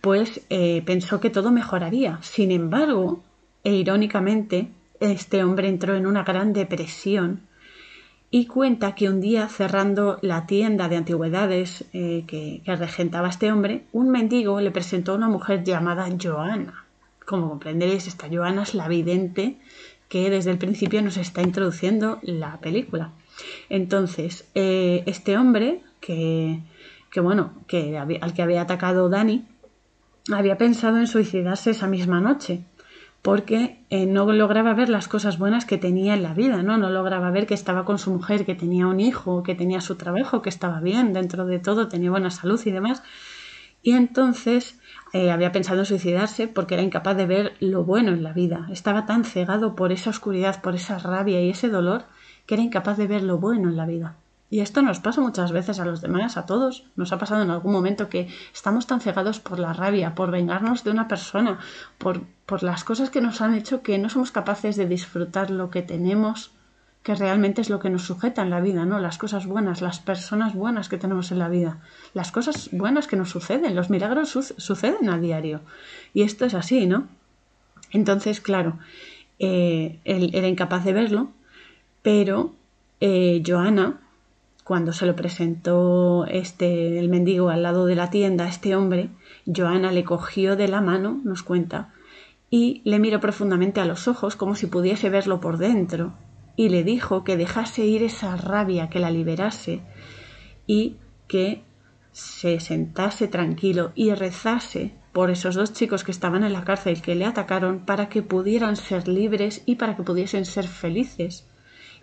[0.00, 2.18] pues eh, pensó que todo mejoraría.
[2.22, 3.22] Sin embargo,
[3.62, 4.68] e irónicamente,
[5.00, 7.40] este hombre entró en una gran depresión
[8.30, 13.52] y cuenta que un día cerrando la tienda de antigüedades eh, que, que, regentaba este
[13.52, 16.84] hombre, un mendigo le presentó a una mujer llamada Joana.
[17.24, 19.56] Como comprenderéis, esta Joana es la vidente
[20.08, 23.12] que desde el principio nos está introduciendo la película.
[23.68, 26.62] Entonces, eh, este hombre, que,
[27.16, 29.44] bueno, que al que había atacado Dani,
[30.32, 32.64] había pensado en suicidarse esa misma noche
[33.24, 36.76] porque eh, no lograba ver las cosas buenas que tenía en la vida, ¿no?
[36.76, 39.94] No lograba ver que estaba con su mujer, que tenía un hijo, que tenía su
[39.94, 43.02] trabajo, que estaba bien dentro de todo, tenía buena salud y demás.
[43.82, 44.78] Y entonces
[45.14, 48.66] eh, había pensado en suicidarse porque era incapaz de ver lo bueno en la vida.
[48.70, 52.04] Estaba tan cegado por esa oscuridad, por esa rabia y ese dolor,
[52.46, 54.16] que era incapaz de ver lo bueno en la vida.
[54.50, 56.84] Y esto nos pasa muchas veces a los demás, a todos.
[56.96, 60.84] Nos ha pasado en algún momento que estamos tan cegados por la rabia, por vengarnos
[60.84, 61.58] de una persona,
[61.98, 65.70] por, por las cosas que nos han hecho que no somos capaces de disfrutar lo
[65.70, 66.52] que tenemos,
[67.02, 68.98] que realmente es lo que nos sujeta en la vida, ¿no?
[68.98, 71.78] Las cosas buenas, las personas buenas que tenemos en la vida,
[72.14, 75.62] las cosas buenas que nos suceden, los milagros suceden a diario.
[76.14, 77.08] Y esto es así, ¿no?
[77.90, 78.78] Entonces, claro,
[79.38, 81.28] eh, era incapaz de verlo,
[82.04, 82.52] pero
[83.00, 84.02] eh, Joana
[84.64, 89.10] cuando se lo presentó este el mendigo al lado de la tienda, este hombre,
[89.46, 91.92] Joana le cogió de la mano, nos cuenta,
[92.50, 96.14] y le miró profundamente a los ojos como si pudiese verlo por dentro,
[96.56, 99.82] y le dijo que dejase ir esa rabia, que la liberase,
[100.66, 100.96] y
[101.28, 101.62] que
[102.12, 107.14] se sentase tranquilo y rezase por esos dos chicos que estaban en la cárcel que
[107.14, 111.46] le atacaron para que pudieran ser libres y para que pudiesen ser felices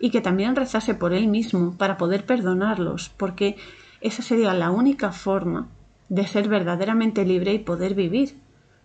[0.02, 3.56] y que también rezase por él mismo para poder perdonarlos, porque
[4.00, 5.68] esa sería la única forma
[6.08, 8.36] de ser verdaderamente libre y poder vivir,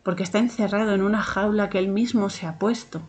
[0.04, 3.02] porque está encerrado en una jaula que él mismo se ha puesto.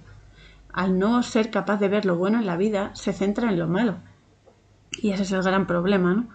[0.72, 3.68] Al no ser capaz de ver lo bueno en la vida, se centra en lo
[3.68, 3.98] malo.
[5.02, 6.28] Y ese es el gran problema, ¿no?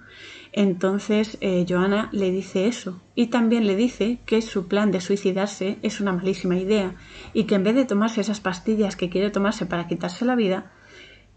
[0.51, 5.79] Entonces eh, Joana le dice eso y también le dice que su plan de suicidarse
[5.81, 6.93] es una malísima idea
[7.33, 10.71] y que en vez de tomarse esas pastillas que quiere tomarse para quitarse la vida,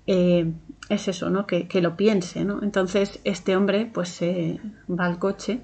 [0.06, 0.52] eh,
[0.88, 1.46] es eso, ¿no?
[1.46, 2.62] Que, lo piense, ¿no?
[2.62, 5.60] Entonces este hombre pues se va al coche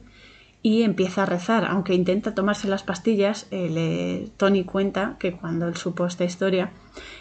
[0.63, 5.77] y empieza a rezar, aunque intenta tomarse las pastillas, eh, Tony cuenta que cuando él
[5.77, 6.71] supo esta historia,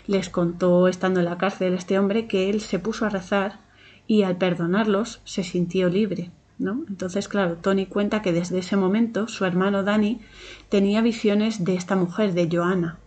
[0.08, 3.60] les contó estando en la cárcel este hombre que él se puso a rezar
[4.08, 6.32] y al perdonarlos se sintió libre.
[6.60, 6.86] ¿no?
[6.88, 10.22] Entonces, claro, Tony cuenta que desde ese momento su hermano Danny
[10.70, 13.00] tenía visiones de esta mujer, de Joana.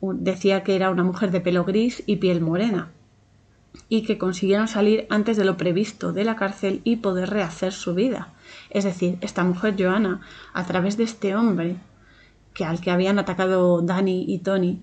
[0.00, 2.90] Decía que era una mujer de pelo gris y piel morena,
[3.88, 7.94] y que consiguieron salir antes de lo previsto de la cárcel y poder rehacer su
[7.94, 8.32] vida.
[8.70, 10.20] Es decir, esta mujer Joana,
[10.52, 11.76] a través de este hombre
[12.54, 14.80] que al que habían atacado Dani y Tony,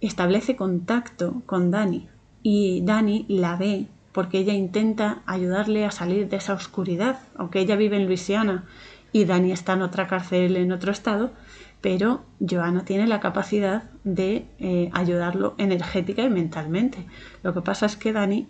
[0.00, 2.08] establece contacto con Dani
[2.42, 7.76] y Dani la ve porque ella intenta ayudarle a salir de esa oscuridad, aunque ella
[7.76, 8.64] vive en Luisiana
[9.12, 11.32] y Dani está en otra cárcel en otro estado,
[11.80, 17.06] pero Joana tiene la capacidad de eh, ayudarlo energética y mentalmente.
[17.42, 18.48] Lo que pasa es que Dani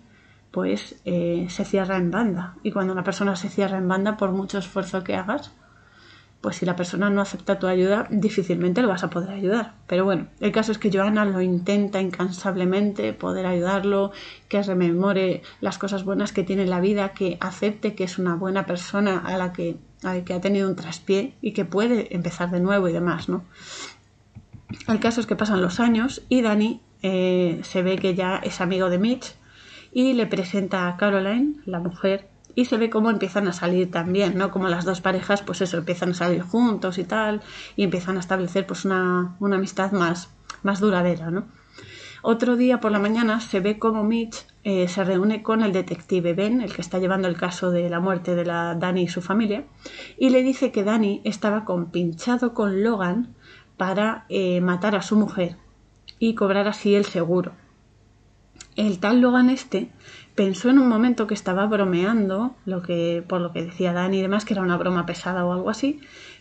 [0.50, 4.32] pues eh, se cierra en banda y cuando una persona se cierra en banda por
[4.32, 5.52] mucho esfuerzo que hagas
[6.40, 10.04] pues si la persona no acepta tu ayuda difícilmente lo vas a poder ayudar pero
[10.04, 14.12] bueno el caso es que Joana lo intenta incansablemente poder ayudarlo
[14.48, 18.36] que rememore las cosas buenas que tiene en la vida que acepte que es una
[18.36, 19.76] buena persona a la que
[20.24, 23.44] que ha tenido un traspié y que puede empezar de nuevo y demás, ¿no?
[24.88, 28.60] El caso es que pasan los años y Dani eh, se ve que ya es
[28.60, 29.34] amigo de Mitch
[29.92, 34.36] y le presenta a Caroline, la mujer, y se ve cómo empiezan a salir también,
[34.36, 34.50] ¿no?
[34.50, 37.42] Como las dos parejas, pues eso, empiezan a salir juntos y tal,
[37.76, 40.30] y empiezan a establecer pues una, una amistad más,
[40.62, 41.46] más duradera, ¿no?
[42.22, 46.34] Otro día por la mañana se ve como Mitch eh, se reúne con el detective
[46.34, 49.22] Ben, el que está llevando el caso de la muerte de la Dani y su
[49.22, 49.64] familia,
[50.18, 53.34] y le dice que Dani estaba compinchado con Logan
[53.78, 55.56] para eh, matar a su mujer
[56.18, 57.52] y cobrar así el seguro.
[58.76, 59.90] El tal Logan este
[60.34, 64.22] pensó en un momento que estaba bromeando, lo que, por lo que decía Dani y
[64.22, 66.00] demás, que era una broma pesada o algo así,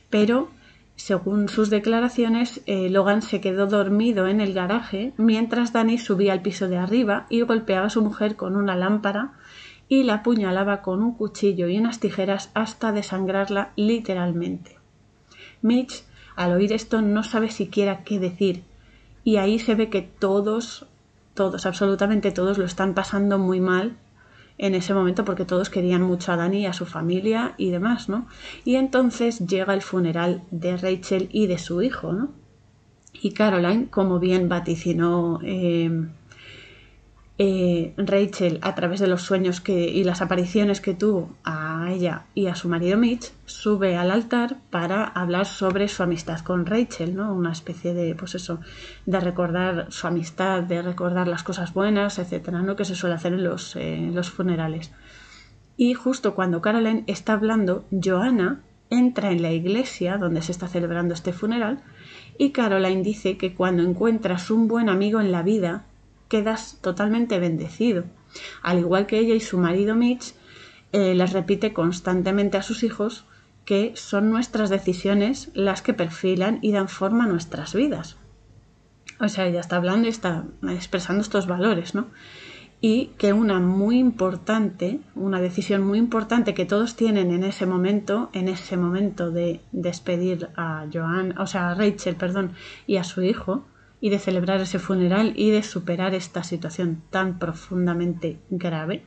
[0.10, 0.49] pero
[0.95, 6.41] según sus declaraciones, eh, Logan se quedó dormido en el garaje mientras Danny subía al
[6.41, 9.32] piso de arriba y golpeaba a su mujer con una lámpara
[9.88, 14.78] y la apuñalaba con un cuchillo y unas tijeras hasta desangrarla literalmente.
[15.62, 16.04] Mitch,
[16.36, 18.63] al oír esto, no sabe siquiera qué decir
[19.23, 20.86] y ahí se ve que todos,
[21.39, 23.95] todos, absolutamente todos lo están pasando muy mal
[24.58, 28.10] en ese momento porque todos querían mucho a Dani y a su familia y demás,
[28.10, 28.28] ¿no?
[28.65, 32.32] Y entonces llega el funeral de Rachel y de su hijo, ¿no?
[33.13, 36.10] Y Caroline, como bien vaticinó eh,
[37.41, 42.25] eh, Rachel, a través de los sueños que, y las apariciones que tuvo a ella
[42.36, 47.15] y a su marido Mitch, sube al altar para hablar sobre su amistad con Rachel,
[47.15, 47.34] ¿no?
[47.34, 48.60] Una especie de, pues eso,
[49.06, 52.75] de recordar su amistad, de recordar las cosas buenas, etcétera, ¿no?
[52.75, 54.91] Que se suele hacer en los, en los funerales.
[55.78, 61.13] Y justo cuando Caroline está hablando, Joanna entra en la iglesia donde se está celebrando
[61.13, 61.80] este funeral
[62.38, 65.86] y Caroline dice que cuando encuentras un buen amigo en la vida,
[66.29, 68.05] quedas totalmente bendecido.
[68.61, 70.33] Al igual que ella y su marido Mitch,
[70.91, 73.25] eh, les repite constantemente a sus hijos
[73.65, 78.17] que son nuestras decisiones las que perfilan y dan forma a nuestras vidas.
[79.19, 82.07] O sea, ella está hablando y está expresando estos valores, ¿no?
[82.81, 88.29] Y que una muy importante, una decisión muy importante que todos tienen en ese momento,
[88.33, 92.53] en ese momento de despedir a Joan, o sea, a Rachel, perdón,
[92.87, 93.65] y a su hijo,
[94.01, 99.03] y de celebrar ese funeral y de superar esta situación tan profundamente grave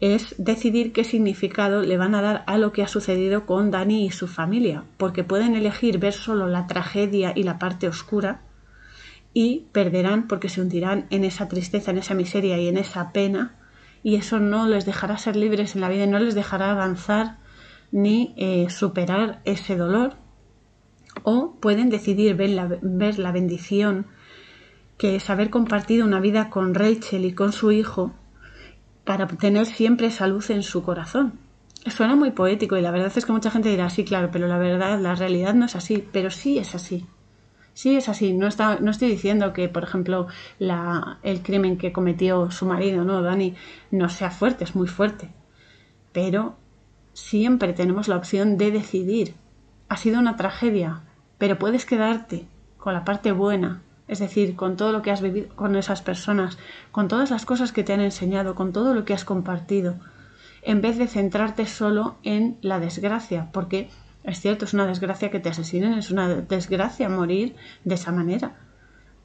[0.00, 4.06] es decidir qué significado le van a dar a lo que ha sucedido con Dani
[4.06, 8.40] y su familia, porque pueden elegir ver solo la tragedia y la parte oscura
[9.34, 13.56] y perderán porque se hundirán en esa tristeza, en esa miseria y en esa pena
[14.02, 17.36] y eso no les dejará ser libres en la vida, no les dejará avanzar
[17.92, 20.14] ni eh, superar ese dolor
[21.22, 24.06] o pueden decidir ver la, ver la bendición
[24.98, 28.12] que es haber compartido una vida con Rachel y con su hijo
[29.04, 31.38] para tener siempre esa luz en su corazón.
[31.86, 34.58] Suena muy poético y la verdad es que mucha gente dirá, sí, claro, pero la
[34.58, 37.06] verdad, la realidad no es así, pero sí es así.
[37.72, 38.34] Sí es así.
[38.34, 40.26] No, está, no estoy diciendo que, por ejemplo,
[40.58, 43.54] la, el crimen que cometió su marido, ¿no, Dani?
[43.90, 45.30] No sea fuerte, es muy fuerte.
[46.12, 46.56] Pero
[47.14, 49.34] siempre tenemos la opción de decidir.
[49.90, 51.00] Ha sido una tragedia,
[51.36, 52.46] pero puedes quedarte
[52.78, 56.58] con la parte buena, es decir, con todo lo que has vivido con esas personas,
[56.92, 59.96] con todas las cosas que te han enseñado, con todo lo que has compartido,
[60.62, 63.90] en vez de centrarte solo en la desgracia, porque
[64.22, 68.60] es cierto, es una desgracia que te asesinen, es una desgracia morir de esa manera.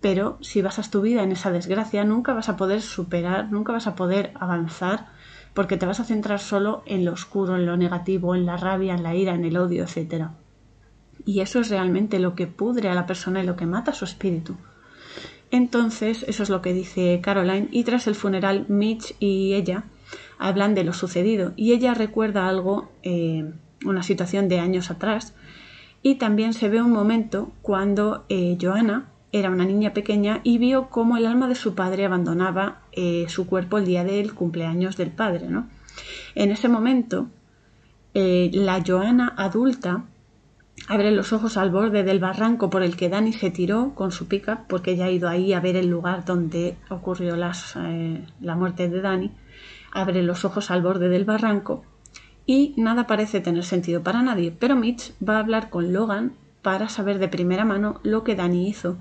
[0.02, 3.86] Pero si basas tu vida en esa desgracia, nunca vas a poder superar, nunca vas
[3.86, 5.10] a poder avanzar,
[5.54, 8.96] porque te vas a centrar solo en lo oscuro, en lo negativo, en la rabia,
[8.96, 10.32] en la ira, en el odio, etcétera.
[11.26, 14.06] Y eso es realmente lo que pudre a la persona y lo que mata su
[14.06, 14.56] espíritu.
[15.52, 17.68] Entonces, eso es lo que dice Caroline.
[17.72, 19.86] Y tras el funeral, Mitch y ella
[20.38, 21.54] hablan de lo sucedido.
[21.56, 23.52] Y ella recuerda algo, eh,
[23.86, 25.34] una situación de años atrás.
[26.02, 30.90] Y también se ve un momento cuando eh, Joanna era una niña pequeña y vio
[30.90, 35.12] cómo el alma de su padre abandonaba eh, su cuerpo el día del cumpleaños del
[35.12, 35.48] padre.
[35.50, 35.68] ¿no?
[36.36, 37.28] En ese momento,
[38.14, 40.06] la Joanna adulta
[40.88, 44.28] abre los ojos al borde del barranco por el que Dani se tiró con su
[44.28, 48.90] pica, porque ella ha ido ahí a ver el lugar donde ocurrió eh, la muerte
[48.90, 49.32] de Dani.
[49.92, 51.84] Abre los ojos al borde del barranco
[52.46, 56.90] y nada parece tener sentido para nadie, pero Mitch va a hablar con Logan para
[56.90, 58.98] saber de primera mano lo que Dani hizo.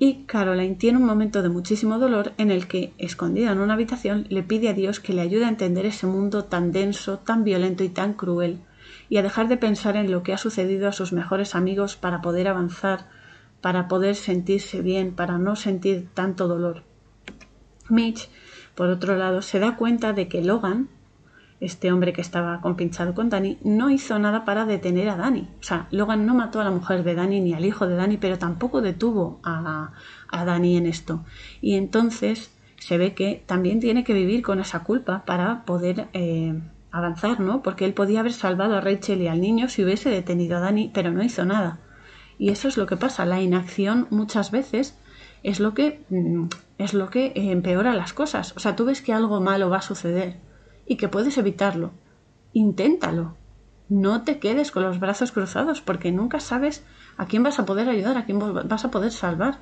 [0.00, 4.26] Y Caroline tiene un momento de muchísimo dolor en el que, escondida en una habitación,
[4.28, 7.82] le pide a Dios que le ayude a entender ese mundo tan denso, tan violento
[7.82, 8.60] y tan cruel
[9.08, 12.20] y a dejar de pensar en lo que ha sucedido a sus mejores amigos para
[12.20, 13.08] poder avanzar,
[13.60, 16.82] para poder sentirse bien, para no sentir tanto dolor.
[17.88, 18.28] Mitch,
[18.74, 20.88] por otro lado, se da cuenta de que Logan,
[21.60, 25.48] este hombre que estaba compinchado con Danny, no hizo nada para detener a Danny.
[25.60, 28.18] O sea, Logan no mató a la mujer de Danny ni al hijo de Danny,
[28.18, 29.92] pero tampoco detuvo a,
[30.28, 31.24] a Danny en esto.
[31.60, 36.60] Y entonces se ve que también tiene que vivir con esa culpa para poder eh,
[36.90, 37.62] avanzar, ¿no?
[37.62, 40.90] Porque él podía haber salvado a Rachel y al niño si hubiese detenido a Dani,
[40.92, 41.80] pero no hizo nada.
[42.38, 43.26] Y eso es lo que pasa.
[43.26, 44.96] La inacción muchas veces
[45.42, 46.46] es lo que mm,
[46.78, 48.54] es lo que empeora las cosas.
[48.56, 50.36] O sea, tú ves que algo malo va a suceder
[50.86, 51.90] y que puedes evitarlo.
[52.52, 53.36] Inténtalo.
[53.88, 56.84] No te quedes con los brazos cruzados porque nunca sabes
[57.16, 59.58] a quién vas a poder ayudar, a quién vas a poder salvar.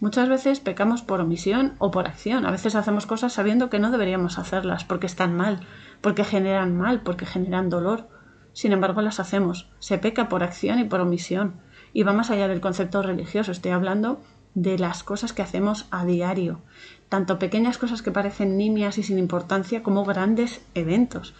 [0.00, 2.46] Muchas veces pecamos por omisión o por acción.
[2.46, 5.60] A veces hacemos cosas sabiendo que no deberíamos hacerlas porque están mal,
[6.00, 8.08] porque generan mal, porque generan dolor.
[8.52, 9.70] Sin embargo, las hacemos.
[9.78, 11.54] Se peca por acción y por omisión.
[11.92, 13.52] Y va más allá del concepto religioso.
[13.52, 14.20] Estoy hablando
[14.54, 16.60] de las cosas que hacemos a diario.
[17.08, 21.34] Tanto pequeñas cosas que parecen nimias y sin importancia como grandes eventos.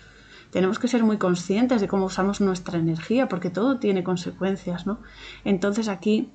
[0.50, 5.00] Tenemos que ser muy conscientes de cómo usamos nuestra energía porque todo tiene consecuencias, ¿no?
[5.44, 6.30] Entonces aquí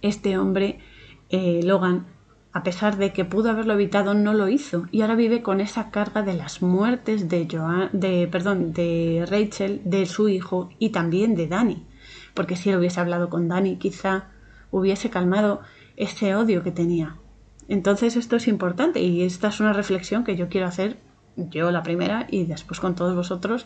[0.00, 0.78] este hombre
[1.28, 2.06] eh, Logan,
[2.52, 5.90] a pesar de que pudo haberlo evitado, no lo hizo y ahora vive con esa
[5.90, 7.46] carga de las muertes de,
[7.92, 11.86] de, perdón, de Rachel, de su hijo y también de Danny.
[12.34, 14.24] Porque si él hubiese hablado con Danny, quizá
[14.72, 15.60] hubiese calmado
[15.96, 17.16] ese odio que tenía.
[17.68, 20.98] Entonces esto es importante y esta es una reflexión que yo quiero hacer
[21.36, 23.64] yo la primera y después con todos vosotros,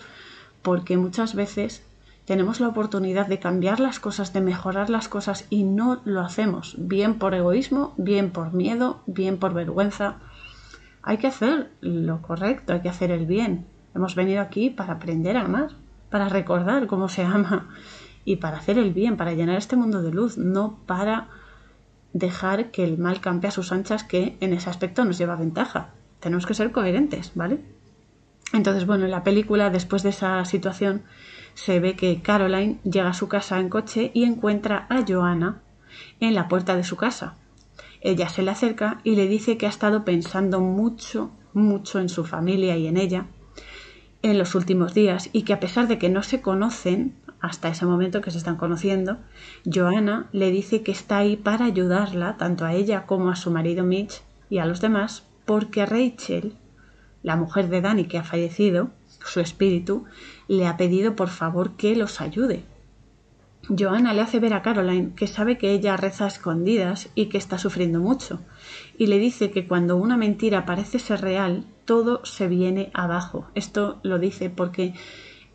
[0.60, 1.82] porque muchas veces
[2.24, 6.74] tenemos la oportunidad de cambiar las cosas, de mejorar las cosas y no lo hacemos,
[6.78, 10.16] bien por egoísmo, bien por miedo, bien por vergüenza.
[11.02, 13.66] Hay que hacer lo correcto, hay que hacer el bien.
[13.94, 15.72] Hemos venido aquí para aprender a amar,
[16.08, 17.68] para recordar cómo se ama
[18.24, 21.28] y para hacer el bien, para llenar este mundo de luz, no para
[22.14, 25.90] dejar que el mal campe a sus anchas, que en ese aspecto nos lleva ventaja.
[26.20, 27.60] Tenemos que ser coherentes, ¿vale?
[28.54, 31.02] Entonces, bueno, en la película, después de esa situación,
[31.54, 35.62] se ve que Caroline llega a su casa en coche y encuentra a Joanna
[36.20, 37.36] en la puerta de su casa.
[38.00, 42.24] Ella se le acerca y le dice que ha estado pensando mucho, mucho en su
[42.24, 43.26] familia y en ella
[44.24, 47.84] en los últimos días y que a pesar de que no se conocen hasta ese
[47.84, 49.18] momento que se están conociendo,
[49.66, 53.84] Joanna le dice que está ahí para ayudarla, tanto a ella como a su marido
[53.84, 56.56] Mitch y a los demás, porque Rachel,
[57.22, 60.04] la mujer de Danny que ha fallecido, su espíritu,
[60.48, 62.64] le ha pedido por favor que los ayude.
[63.68, 67.38] Joanna le hace ver a Caroline que sabe que ella reza a escondidas y que
[67.38, 68.40] está sufriendo mucho,
[68.98, 73.46] y le dice que cuando una mentira parece ser real, todo se viene abajo.
[73.54, 74.94] Esto lo dice porque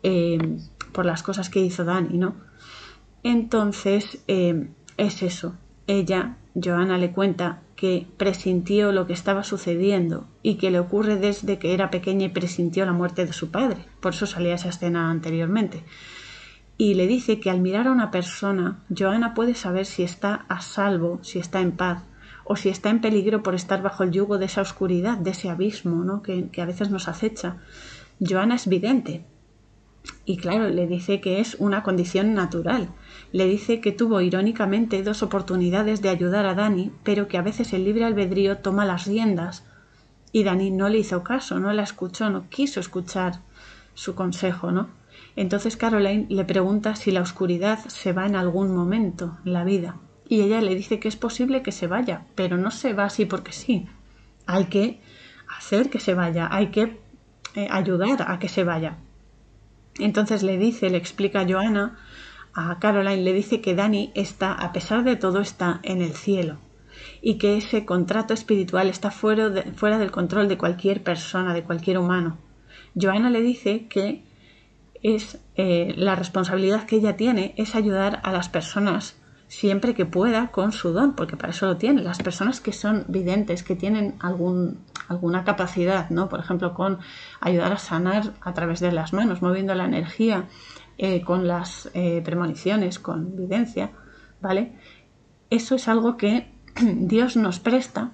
[0.02, 0.58] eh,
[0.92, 2.34] por las cosas que hizo Dani, ¿no?
[3.22, 5.54] Entonces eh, es eso.
[5.86, 11.58] Ella, Joanna, le cuenta que presintió lo que estaba sucediendo y que le ocurre desde
[11.58, 13.86] que era pequeña y presintió la muerte de su padre.
[14.00, 15.82] Por eso salía esa escena anteriormente.
[16.76, 20.60] Y le dice que al mirar a una persona, Joana puede saber si está a
[20.60, 22.02] salvo, si está en paz,
[22.44, 25.48] o si está en peligro por estar bajo el yugo de esa oscuridad, de ese
[25.48, 26.20] abismo ¿no?
[26.20, 27.56] que, que a veces nos acecha.
[28.20, 29.24] Joana es vidente,
[30.24, 32.88] y claro, le dice que es una condición natural.
[33.32, 37.72] Le dice que tuvo irónicamente dos oportunidades de ayudar a Dani, pero que a veces
[37.72, 39.64] el libre albedrío toma las riendas.
[40.32, 43.40] Y Dani no le hizo caso, no la escuchó, no quiso escuchar
[43.94, 44.88] su consejo, ¿no?
[45.36, 49.96] Entonces Caroline le pregunta si la oscuridad se va en algún momento en la vida.
[50.28, 53.26] Y ella le dice que es posible que se vaya, pero no se va así
[53.26, 53.88] porque sí.
[54.46, 55.00] Hay que
[55.58, 57.00] hacer que se vaya, hay que
[57.56, 58.98] eh, ayudar a que se vaya.
[59.98, 61.98] Entonces le dice, le explica a Joana,
[62.54, 66.58] a Caroline, le dice que Dani está, a pesar de todo, está en el cielo
[67.22, 72.38] y que ese contrato espiritual está fuera, del control de cualquier persona, de cualquier humano.
[73.00, 74.24] Joana le dice que
[75.02, 79.16] es eh, la responsabilidad que ella tiene es ayudar a las personas
[79.48, 82.02] siempre que pueda con su don, porque para eso lo tiene.
[82.02, 84.78] Las personas que son videntes, que tienen algún,
[85.10, 86.28] alguna capacidad, ¿no?
[86.28, 87.00] Por ejemplo, con
[87.40, 90.44] ayudar a sanar a través de las manos, moviendo la energía,
[90.98, 93.90] eh, con las eh, premoniciones, con videncia,
[94.40, 94.78] ¿vale?
[95.50, 98.12] Eso es algo que Dios nos presta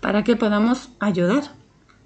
[0.00, 1.42] para que podamos ayudar,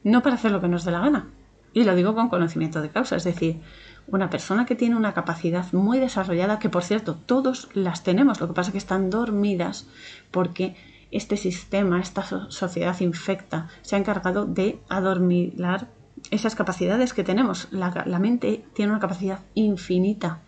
[0.03, 1.31] no para hacer lo que nos dé la gana.
[1.73, 3.61] Y lo digo con conocimiento de causa, es decir,
[4.09, 8.49] una persona que tiene una capacidad muy desarrollada, que por cierto todos las tenemos, lo
[8.49, 9.87] que pasa es que están dormidas
[10.33, 10.75] porque
[11.17, 15.89] este sistema, esta sociedad infecta, se ha encargado de adormilar
[16.31, 17.69] esas capacidades que tenemos.
[17.71, 20.41] La, la mente tiene una capacidad infinita,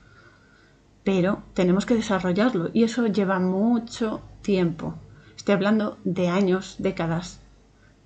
[1.04, 4.94] pero tenemos que desarrollarlo y eso lleva mucho tiempo.
[5.36, 7.40] Estoy hablando de años, décadas,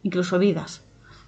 [0.03, 0.83] incluso vidas.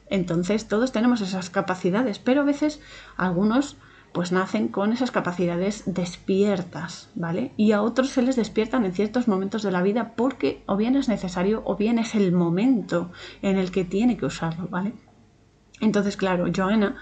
[0.09, 2.81] Entonces todos tenemos esas capacidades, pero a veces
[3.17, 3.77] algunos
[4.15, 7.51] pues nacen con esas capacidades despiertas, ¿vale?
[7.57, 10.95] Y a otros se les despiertan en ciertos momentos de la vida porque o bien
[10.95, 13.11] es necesario o bien es el momento
[13.43, 14.93] en el que tiene que usarlo, ¿vale?
[15.81, 16.95] Entonces, claro, Joanna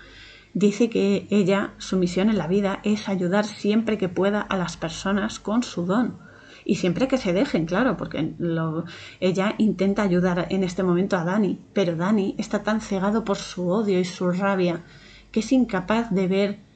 [0.54, 4.78] dice que ella, su misión en la vida es ayudar siempre que pueda a las
[4.78, 6.16] personas con su don.
[6.64, 8.34] Y siempre que se dejen, claro, porque
[9.20, 13.68] ella intenta ayudar en este momento a Dani, pero Dani está tan cegado por su
[13.68, 14.82] odio y su rabia
[15.30, 16.71] que es incapaz de ver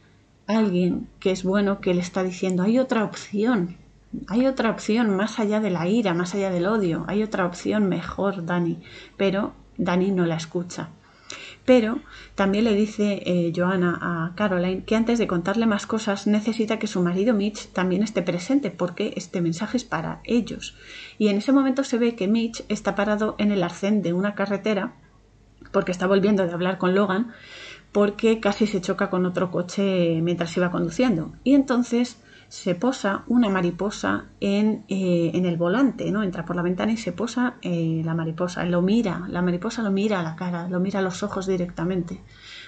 [0.47, 3.76] alguien que es bueno que le está diciendo, hay otra opción,
[4.28, 7.88] hay otra opción más allá de la ira, más allá del odio, hay otra opción
[7.88, 8.78] mejor, Dani,
[9.16, 10.88] pero Dani no la escucha.
[11.64, 11.99] Pero
[12.36, 16.86] también le dice eh, Joanna a Caroline que antes de contarle más cosas necesita que
[16.86, 20.76] su marido Mitch también esté presente porque este mensaje es para ellos.
[21.18, 24.36] Y en ese momento se ve que Mitch está parado en el arcén de una
[24.36, 24.94] carretera
[25.72, 27.32] porque está volviendo de hablar con Logan
[27.97, 31.32] porque casi se choca con otro coche mientras iba conduciendo.
[31.44, 32.18] Y entonces
[32.49, 36.22] se posa una mariposa en, eh, en el volante, ¿no?
[36.22, 39.90] Entra por la ventana y se posa eh, la mariposa, lo mira, la mariposa lo
[39.90, 42.20] mira a la cara, lo mira a los ojos directamente.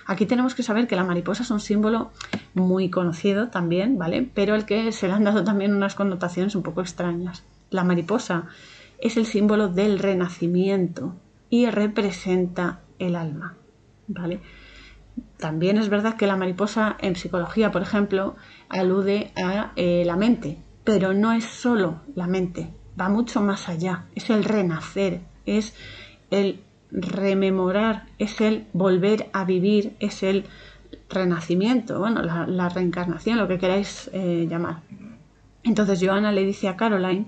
[0.07, 2.11] Aquí tenemos que saber que la mariposa es un símbolo
[2.55, 4.27] muy conocido también, ¿vale?
[4.33, 7.45] Pero el que se le han dado también unas connotaciones un poco extrañas.
[7.69, 8.47] La mariposa
[8.99, 11.17] es el símbolo del renacimiento
[11.51, 13.57] y representa el alma.
[14.11, 14.41] ¿Vale?
[15.39, 18.37] También es verdad que la mariposa en psicología, por ejemplo,
[18.69, 24.07] alude a eh, la mente, pero no es solo la mente, va mucho más allá,
[24.17, 25.75] es el renacer, es
[26.31, 26.61] el
[26.91, 30.45] rememorar, es el volver a vivir, es el
[31.09, 34.83] renacimiento, bueno, la, reencarnación, lo que queráis eh, llamar.
[35.63, 37.27] Entonces Johanna le dice a Caroline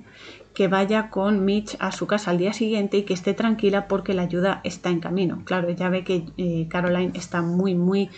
[0.60, 4.12] que vaya con Mitch a su casa al día siguiente y que esté tranquila porque
[4.12, 5.40] la ayuda está en camino.
[5.46, 8.10] Claro, ella ve que eh, Caroline está muy, muy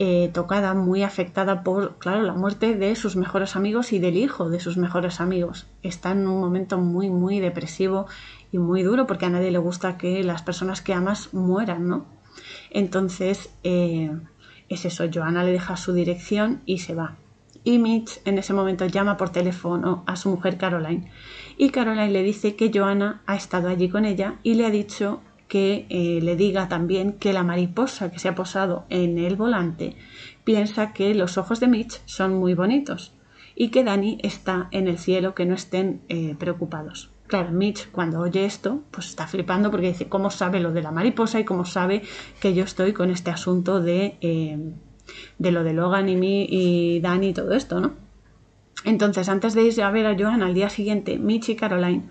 [0.00, 4.50] eh, tocada, muy afectada por, claro, la muerte de sus mejores amigos y del hijo
[4.50, 5.68] de sus mejores amigos.
[5.84, 8.06] Está en un momento muy, muy depresivo
[8.50, 12.06] y muy duro porque a nadie le gusta que las personas que amas mueran, ¿no?
[12.70, 14.10] Entonces, eh,
[14.68, 17.18] es eso, Joana le deja su dirección y se va.
[17.68, 21.10] Y Mitch en ese momento llama por teléfono a su mujer Caroline
[21.58, 25.20] y Caroline le dice que Joana ha estado allí con ella y le ha dicho
[25.48, 29.96] que eh, le diga también que la mariposa que se ha posado en el volante
[30.44, 33.12] piensa que los ojos de Mitch son muy bonitos
[33.54, 37.10] y que Dani está en el cielo, que no estén eh, preocupados.
[37.26, 40.90] Claro, Mitch cuando oye esto, pues está flipando porque dice, ¿cómo sabe lo de la
[40.90, 42.00] mariposa y cómo sabe
[42.40, 44.72] que yo estoy con este asunto de, eh,
[45.38, 47.92] de lo de Logan y mí y Dani y todo esto, ¿no?
[48.84, 52.08] Entonces, antes de irse a ver a Joan al día siguiente, Mitch y Caroline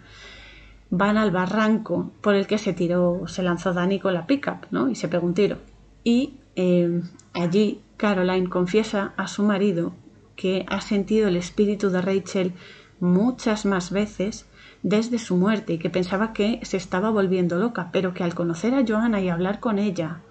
[0.89, 4.89] van al barranco por el que se tiró, se lanzó Dani con la pickup, ¿no?
[4.89, 5.57] Y se pegó un tiro.
[6.03, 7.01] Y eh,
[7.33, 9.93] allí Caroline confiesa a su marido
[10.35, 12.53] que ha sentido el espíritu de Rachel
[12.99, 14.45] muchas más veces
[14.83, 18.73] desde su muerte y que pensaba que se estaba volviendo loca, pero que al conocer
[18.73, 20.21] a Joanna y hablar con ella,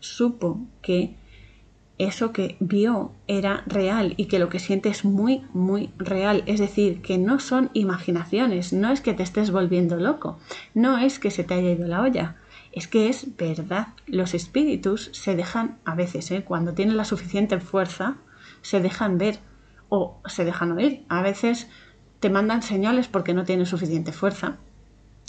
[0.00, 1.16] supo que
[1.98, 6.42] eso que vio era real y que lo que siente es muy, muy real.
[6.46, 10.38] Es decir, que no son imaginaciones, no es que te estés volviendo loco,
[10.74, 12.36] no es que se te haya ido la olla,
[12.72, 13.88] es que es verdad.
[14.06, 16.44] Los espíritus se dejan, a veces, ¿eh?
[16.44, 18.16] cuando tienen la suficiente fuerza,
[18.60, 19.38] se dejan ver
[19.88, 21.04] o se dejan oír.
[21.08, 21.68] A veces
[22.20, 24.56] te mandan señales porque no tienen suficiente fuerza.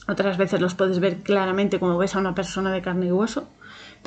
[0.10, 3.48] Otras veces los puedes ver claramente como ves a una persona de carne y hueso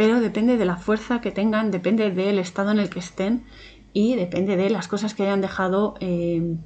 [0.01, 3.45] pero depende de la fuerza que tengan, depende del estado en el que estén
[3.93, 6.57] y depende de las cosas que hayan dejado eh,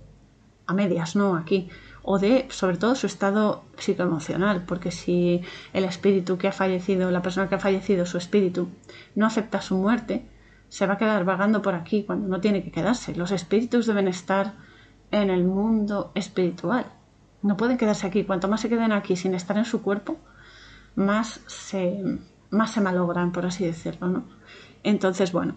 [0.69, 1.35] a medias, ¿no?
[1.35, 1.69] Aquí.
[2.05, 7.23] O de, sobre todo, su estado psicoemocional, porque si el espíritu que ha fallecido, la
[7.23, 8.69] persona que ha fallecido, su espíritu,
[9.17, 10.29] no acepta su muerte,
[10.69, 13.17] se va a quedar vagando por aquí cuando no tiene que quedarse.
[13.17, 14.55] Los espíritus deben estar
[15.11, 16.87] en el mundo espiritual.
[17.43, 18.23] No pueden quedarse aquí.
[18.23, 20.19] Cuanto más se queden aquí sin estar en su cuerpo,
[20.95, 22.01] más se,
[22.55, 24.25] más se malogran, por así decirlo, ¿no?
[24.83, 25.55] Entonces, bueno,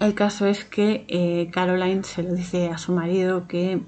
[0.00, 3.82] el caso es que eh, Caroline se lo dice a su marido que,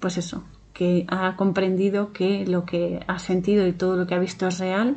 [0.00, 4.18] pues eso, que ha comprendido que lo que ha sentido y todo lo que ha
[4.18, 4.96] visto es real,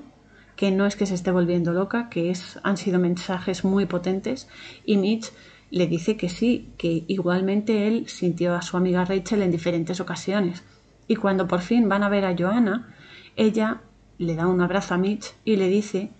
[0.55, 4.47] que no es que se esté volviendo loca, que es, han sido mensajes muy potentes
[4.85, 5.31] y Mitch
[5.71, 10.63] le dice que sí, que igualmente él sintió a su amiga Rachel en diferentes ocasiones.
[11.07, 12.93] Y cuando por fin van a ver a Joanna,
[13.35, 13.81] ella
[14.17, 16.11] le da un abrazo a Mitch y le dice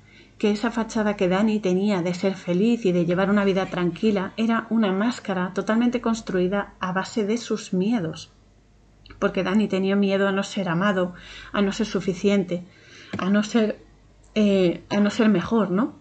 [0.42, 4.34] que esa fachada que Dani tenía de ser feliz y de llevar una vida tranquila
[4.38, 8.32] era una máscara totalmente construida a base de sus miedos.
[9.20, 11.14] Porque Dani tenía miedo a no ser amado,
[11.52, 12.66] a no ser suficiente,
[13.20, 13.86] a no ser,
[14.34, 16.00] eh, a no ser mejor, ¿no?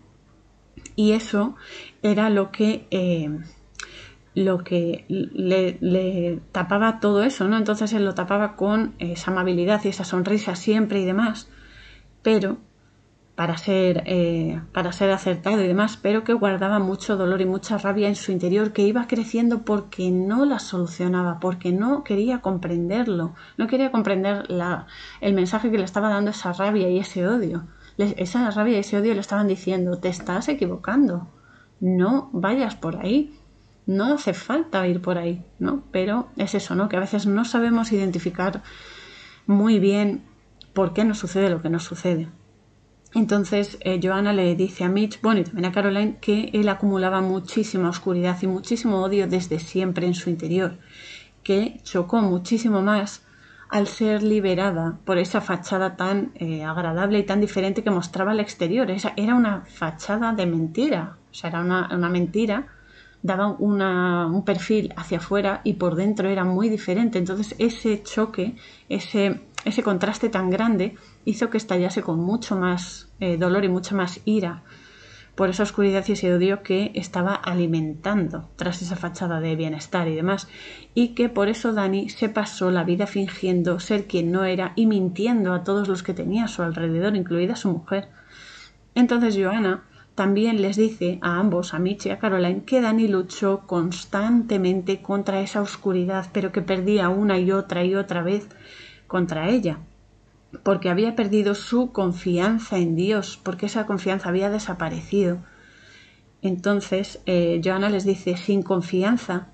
[0.96, 1.54] Y eso
[2.02, 3.28] era lo que, eh,
[4.34, 7.58] lo que le, le, tapaba todo eso, ¿no?
[7.58, 11.50] Entonces él lo tapaba con esa amabilidad y esa sonrisa siempre y demás.
[12.22, 12.56] Pero
[13.40, 17.78] para ser, eh, para ser acertado y demás, pero que guardaba mucho dolor y mucha
[17.78, 23.34] rabia en su interior, que iba creciendo porque no la solucionaba, porque no quería comprenderlo,
[23.56, 24.88] no quería comprender la,
[25.22, 27.66] el mensaje que le estaba dando esa rabia y ese odio.
[27.96, 31.26] esa rabia y ese odio le estaban diciendo, te estás equivocando,
[31.80, 33.40] no vayas por ahí,
[33.86, 35.82] no hace falta ir por ahí, ¿no?
[35.92, 36.90] Pero es eso, ¿no?
[36.90, 38.62] Que a veces no sabemos identificar
[39.46, 40.24] muy bien
[40.74, 42.28] por qué nos sucede lo que nos sucede.
[43.14, 47.20] Entonces, eh, Joanna le dice a Mitch, bueno, y también a Caroline, que él acumulaba
[47.20, 50.78] muchísima oscuridad y muchísimo odio desde siempre en su interior,
[51.42, 53.22] que chocó muchísimo más
[53.68, 58.40] al ser liberada por esa fachada tan eh, agradable y tan diferente que mostraba al
[58.40, 58.90] exterior.
[58.90, 62.66] Esa era una fachada de mentira, o sea, era una, una mentira,
[63.22, 67.18] daba un perfil hacia afuera y por dentro era muy diferente.
[67.18, 68.56] Entonces, ese choque,
[68.88, 73.94] ese, ese contraste tan grande, hizo que estallase con mucho más eh, dolor y mucha
[73.94, 74.62] más ira
[75.34, 80.14] por esa oscuridad y ese odio que estaba alimentando tras esa fachada de bienestar y
[80.14, 80.48] demás,
[80.92, 84.86] y que por eso Dani se pasó la vida fingiendo ser quien no era y
[84.86, 88.08] mintiendo a todos los que tenía a su alrededor, incluida su mujer.
[88.94, 93.62] Entonces Joana también les dice a ambos, a Mitch y a Caroline, que Dani luchó
[93.66, 98.46] constantemente contra esa oscuridad, pero que perdía una y otra y otra vez
[99.06, 99.78] contra ella
[100.62, 105.38] porque había perdido su confianza en Dios, porque esa confianza había desaparecido.
[106.42, 109.48] Entonces, eh, Joana les dice, sin confianza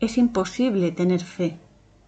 [0.00, 1.58] es imposible tener fe,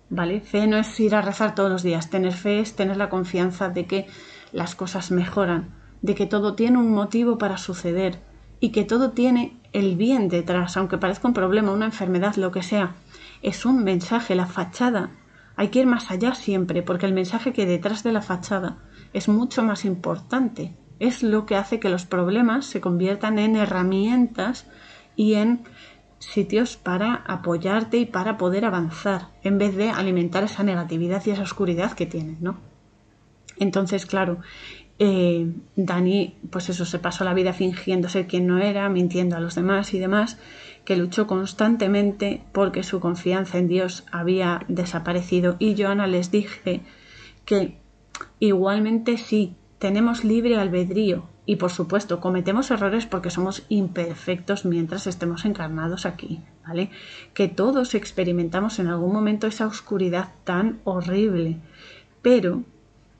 [0.09, 0.41] ¿vale?
[0.41, 3.69] Fe no es ir a rezar todos los días, tener fe es tener la confianza
[3.69, 4.07] de que
[4.53, 8.19] las cosas mejoran, de que todo tiene un motivo para suceder
[8.61, 12.63] y que todo tiene el bien detrás, aunque parezca un problema, una enfermedad, lo que
[12.63, 12.95] sea.
[13.43, 15.11] Es un mensaje, la fachada
[15.57, 18.79] hay que ir más allá siempre, porque el mensaje que detrás de la fachada
[19.13, 20.75] es mucho más importante.
[20.99, 24.67] Es lo que hace que los problemas se conviertan en herramientas
[25.17, 25.65] y en
[26.19, 31.43] sitios para apoyarte y para poder avanzar, en vez de alimentar esa negatividad y esa
[31.43, 32.59] oscuridad que tienes, ¿no?
[33.59, 34.39] Entonces, claro,
[34.99, 39.41] eh, Dani, pues eso, se pasó la vida fingiendo ser quien no era, mintiendo a
[39.41, 40.39] los demás y demás,
[40.85, 45.57] que luchó constantemente porque su confianza en Dios había desaparecido.
[45.59, 46.83] Y Joana les dije
[47.45, 47.79] que
[48.39, 55.45] igualmente sí, tenemos libre albedrío y por supuesto cometemos errores porque somos imperfectos mientras estemos
[55.45, 56.91] encarnados aquí, ¿vale?
[57.35, 61.59] Que todos experimentamos en algún momento esa oscuridad tan horrible,
[62.23, 62.63] pero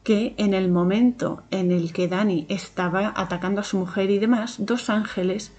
[0.05, 4.57] que en el momento en el que Dani estaba atacando a su mujer y demás,
[4.59, 5.53] dos ángeles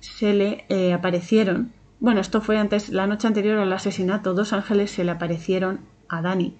[0.00, 4.90] se le eh, aparecieron, bueno, esto fue antes, la noche anterior al asesinato, dos ángeles
[4.90, 6.56] se le aparecieron a Dani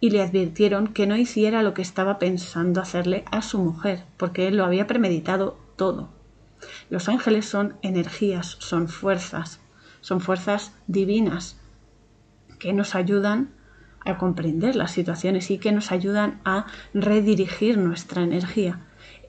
[0.00, 4.48] y le advirtieron que no hiciera lo que estaba pensando hacerle a su mujer, porque
[4.48, 6.10] él lo había premeditado todo.
[6.90, 9.60] Los ángeles son energías, son fuerzas,
[10.00, 11.60] son fuerzas divinas
[12.58, 13.50] que nos ayudan
[14.04, 18.80] a comprender las situaciones y que nos ayudan a redirigir nuestra energía.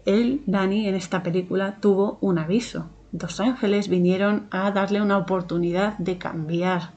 [0.05, 5.97] Él, Dani, en esta película tuvo un aviso, dos ángeles vinieron a darle una oportunidad
[5.99, 6.91] de cambiar.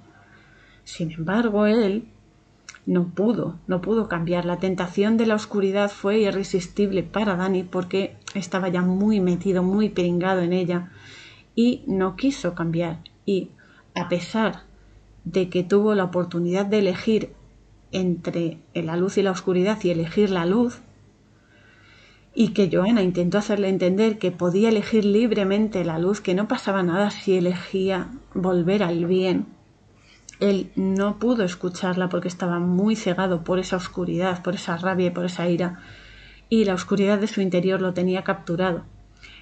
[0.82, 2.08] Sin embargo, él
[2.86, 4.46] no pudo, no pudo cambiar.
[4.46, 9.90] La tentación de la oscuridad fue irresistible para Dani porque estaba ya muy metido, muy
[9.90, 10.90] pringado en ella
[11.54, 13.00] y no quiso cambiar.
[13.26, 13.50] Y
[13.94, 14.62] a pesar
[15.24, 17.32] de que tuvo la oportunidad de elegir
[17.92, 20.80] entre la luz y la oscuridad y elegir la luz,
[22.38, 26.82] y que Joana intentó hacerle entender que podía elegir libremente la luz, que no pasaba
[26.82, 29.46] nada si elegía volver al bien.
[30.38, 35.10] Él no pudo escucharla porque estaba muy cegado por esa oscuridad, por esa rabia y
[35.10, 35.80] por esa ira,
[36.50, 38.84] y la oscuridad de su interior lo tenía capturado.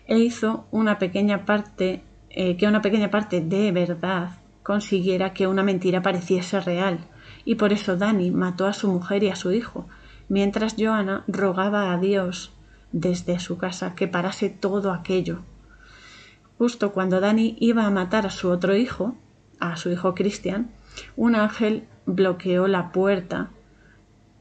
[0.06, 5.64] E hizo una pequeña parte, eh, que una pequeña parte de verdad consiguiera que una
[5.64, 7.00] mentira pareciese real,
[7.44, 9.88] y por eso Dani mató a su mujer y a su hijo,
[10.28, 12.53] mientras Joana rogaba a Dios
[12.94, 15.40] desde su casa que parase todo aquello.
[16.58, 19.16] Justo cuando Dani iba a matar a su otro hijo,
[19.58, 20.70] a su hijo Cristian,
[21.16, 23.50] un ángel bloqueó la puerta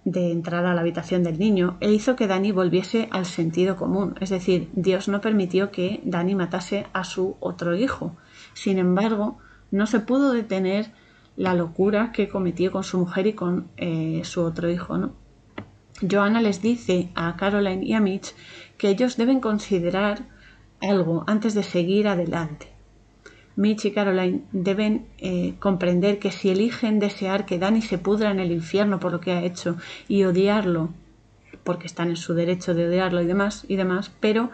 [0.06, 4.16] de entrada a la habitación del niño e hizo que Dani volviese al sentido común.
[4.22, 8.16] Es decir, Dios no permitió que Dani matase a su otro hijo.
[8.54, 9.40] Sin embargo,
[9.72, 10.92] no se pudo detener
[11.38, 15.23] la locura que cometió con su mujer y con eh, su otro hijo, ¿no?
[16.10, 18.34] Joanna les dice a Caroline y a Mitch
[18.78, 20.26] que ellos deben considerar
[20.82, 22.68] algo antes de seguir adelante.
[23.56, 28.40] Mitch y Caroline deben eh, comprender que si eligen desear que Danny se pudra en
[28.40, 29.78] el infierno por lo que ha hecho
[30.08, 30.90] y odiarlo,
[31.64, 34.50] porque están en su derecho de odiarlo y demás, y demás, pero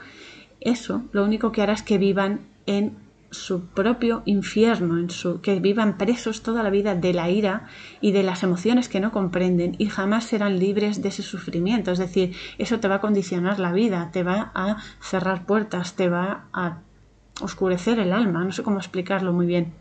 [0.59, 2.97] eso lo único que hará es que vivan en
[3.31, 7.67] su propio infierno, en su, que vivan presos toda la vida de la ira
[8.01, 11.91] y de las emociones que no comprenden y jamás serán libres de ese sufrimiento.
[11.91, 16.09] Es decir, eso te va a condicionar la vida, te va a cerrar puertas, te
[16.09, 16.79] va a
[17.41, 19.73] oscurecer el alma, no sé cómo explicarlo muy bien.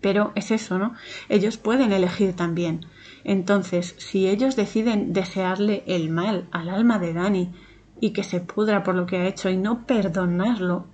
[0.00, 0.94] Pero es eso, ¿no?
[1.28, 2.86] Ellos pueden elegir también.
[3.24, 7.52] Entonces, si ellos deciden desearle el mal al alma de Dani
[8.00, 10.86] y que se pudra por lo que ha hecho y no perdonarlo,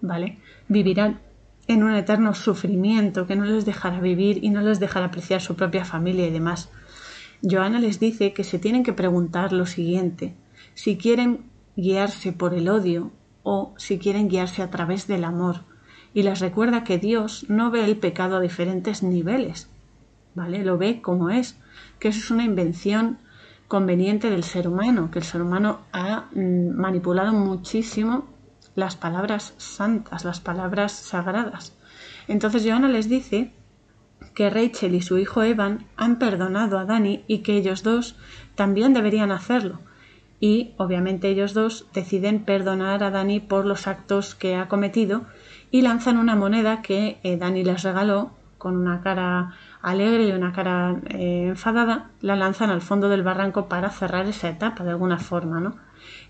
[0.00, 0.38] ¿vale?
[0.68, 1.20] Vivirán
[1.66, 5.54] en un eterno sufrimiento que no les dejará vivir y no les dejará apreciar su
[5.56, 6.70] propia familia y demás.
[7.42, 10.34] Joana les dice que se tienen que preguntar lo siguiente,
[10.74, 11.40] si quieren
[11.76, 13.10] guiarse por el odio
[13.42, 15.62] o si quieren guiarse a través del amor,
[16.14, 19.68] y les recuerda que Dios no ve el pecado a diferentes niveles,
[20.34, 20.64] ¿vale?
[20.64, 21.56] Lo ve como es,
[21.98, 23.18] que eso es una invención
[23.66, 28.26] conveniente del ser humano, que el ser humano ha mm, manipulado muchísimo
[28.74, 31.76] las palabras santas, las palabras sagradas.
[32.28, 33.52] Entonces Joana les dice
[34.34, 38.16] que Rachel y su hijo Evan han perdonado a Dani y que ellos dos
[38.54, 39.80] también deberían hacerlo.
[40.40, 45.22] Y obviamente ellos dos deciden perdonar a Dani por los actos que ha cometido
[45.70, 50.52] y lanzan una moneda que eh, Dani les regaló con una cara alegre y una
[50.52, 55.18] cara eh, enfadada, la lanzan al fondo del barranco para cerrar esa etapa de alguna
[55.18, 55.76] forma, ¿no?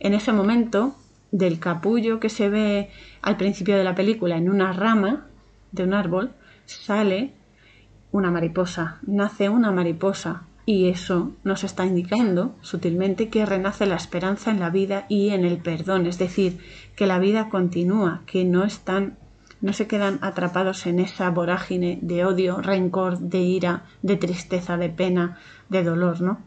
[0.00, 0.96] En ese momento,
[1.32, 2.90] del capullo que se ve
[3.22, 5.26] al principio de la película en una rama
[5.72, 6.30] de un árbol,
[6.66, 7.32] sale
[8.12, 14.50] una mariposa, nace una mariposa y eso nos está indicando sutilmente que renace la esperanza
[14.50, 16.60] en la vida y en el perdón, es decir,
[16.94, 19.16] que la vida continúa, que no están
[19.62, 24.88] no se quedan atrapados en esa vorágine de odio, rencor, de ira, de tristeza, de
[24.88, 26.40] pena, de dolor, ¿no?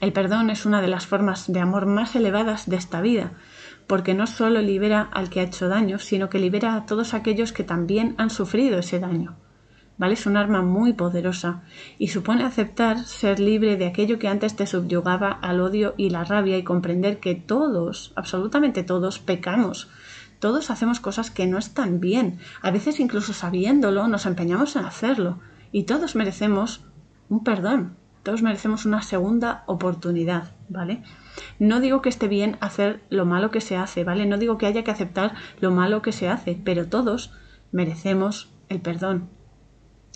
[0.00, 3.32] El perdón es una de las formas de amor más elevadas de esta vida,
[3.88, 7.52] porque no solo libera al que ha hecho daño, sino que libera a todos aquellos
[7.52, 9.36] que también han sufrido ese daño.
[9.96, 10.14] ¿Vale?
[10.14, 11.62] Es un arma muy poderosa
[11.98, 16.22] y supone aceptar ser libre de aquello que antes te subyugaba al odio y la
[16.22, 19.88] rabia y comprender que todos, absolutamente todos, pecamos.
[20.38, 22.38] Todos hacemos cosas que no están bien.
[22.62, 25.40] A veces incluso sabiéndolo nos empeñamos en hacerlo.
[25.72, 26.84] Y todos merecemos
[27.28, 27.96] un perdón.
[28.22, 31.02] Todos merecemos una segunda oportunidad, ¿vale?
[31.58, 34.26] No digo que esté bien hacer lo malo que se hace, ¿vale?
[34.26, 37.32] No digo que haya que aceptar lo malo que se hace, pero todos
[37.72, 39.30] merecemos el perdón.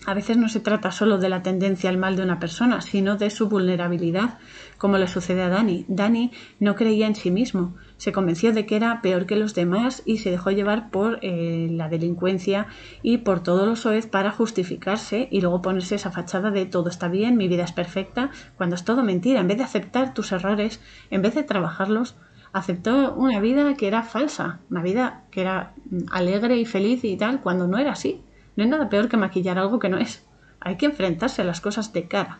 [0.05, 3.15] A veces no se trata solo de la tendencia al mal de una persona, sino
[3.15, 4.37] de su vulnerabilidad,
[4.77, 5.85] como le sucede a Dani.
[5.87, 10.03] Dani no creía en sí mismo, se convenció de que era peor que los demás
[10.05, 12.67] y se dejó llevar por eh, la delincuencia
[13.01, 17.07] y por todo lo soez para justificarse y luego ponerse esa fachada de todo está
[17.07, 19.39] bien, mi vida es perfecta, cuando es todo mentira.
[19.39, 20.81] En vez de aceptar tus errores,
[21.11, 22.17] en vez de trabajarlos,
[22.51, 27.15] aceptó una vida que era falsa, una vida que era mm, alegre y feliz y
[27.15, 28.21] tal, cuando no era así.
[28.55, 30.25] No hay nada peor que maquillar algo que no es.
[30.59, 32.39] Hay que enfrentarse a las cosas de cara.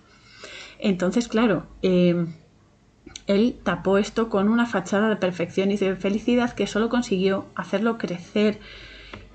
[0.80, 2.26] Entonces, claro, eh,
[3.28, 7.98] él tapó esto con una fachada de perfección y de felicidad que solo consiguió hacerlo
[7.98, 8.60] crecer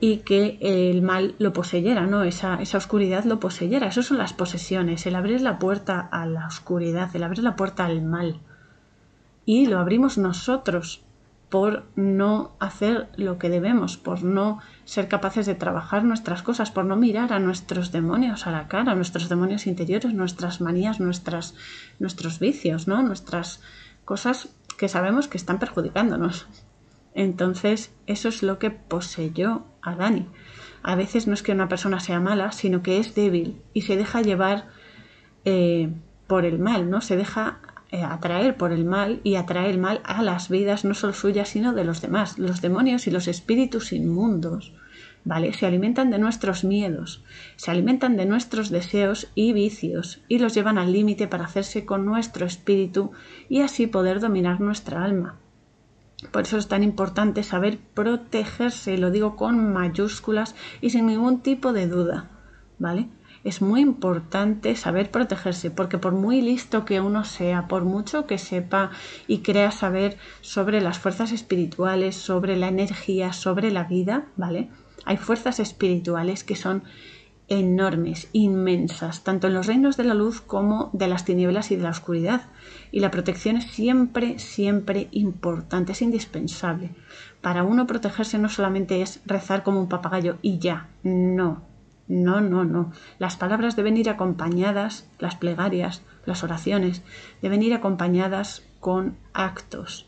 [0.01, 2.23] y que el mal lo poseyera, ¿no?
[2.23, 3.89] Esa, esa oscuridad lo poseyera.
[3.89, 7.85] Esas son las posesiones, el abrir la puerta a la oscuridad, el abrir la puerta
[7.85, 8.41] al mal.
[9.45, 11.03] Y lo abrimos nosotros
[11.49, 16.85] por no hacer lo que debemos, por no ser capaces de trabajar nuestras cosas, por
[16.85, 21.55] no mirar a nuestros demonios a la cara, nuestros demonios interiores, nuestras manías, nuestras,
[21.99, 23.03] nuestros vicios, ¿no?
[23.03, 23.63] nuestras
[24.05, 26.47] cosas que sabemos que están perjudicándonos.
[27.15, 30.27] Entonces, eso es lo que poseyó a Dani.
[30.83, 33.97] A veces no es que una persona sea mala, sino que es débil y se
[33.97, 34.69] deja llevar
[35.45, 35.91] eh,
[36.27, 37.01] por el mal, ¿no?
[37.01, 37.59] Se deja
[37.91, 41.49] eh, atraer por el mal y atrae el mal a las vidas no solo suyas
[41.49, 42.39] sino de los demás.
[42.39, 44.75] Los demonios y los espíritus inmundos,
[45.25, 45.53] ¿vale?
[45.55, 47.25] Se alimentan de nuestros miedos,
[47.57, 52.05] se alimentan de nuestros deseos y vicios y los llevan al límite para hacerse con
[52.05, 53.13] nuestro espíritu
[53.49, 55.37] y así poder dominar nuestra alma.
[56.31, 61.41] Por eso es tan importante saber protegerse, y lo digo con mayúsculas y sin ningún
[61.41, 62.29] tipo de duda,
[62.79, 63.09] ¿vale?
[63.45, 68.39] Es muy importante saber protegerse, porque por muy listo que uno sea, por mucho que
[68.39, 68.91] sepa
[69.27, 74.69] y crea saber sobre las fuerzas espirituales, sobre la energía, sobre la vida, ¿vale?
[75.05, 76.83] Hay fuerzas espirituales que son
[77.49, 81.83] enormes, inmensas, tanto en los reinos de la luz como de las tinieblas y de
[81.83, 82.43] la oscuridad.
[82.93, 86.91] Y la protección es siempre, siempre importante, es indispensable.
[87.41, 91.63] Para uno protegerse no solamente es rezar como un papagayo y ya, no,
[92.09, 92.93] no, no, no.
[93.19, 97.03] Las palabras deben ir acompañadas, las plegarias, las oraciones,
[97.43, 100.07] deben ir acompañadas con actos,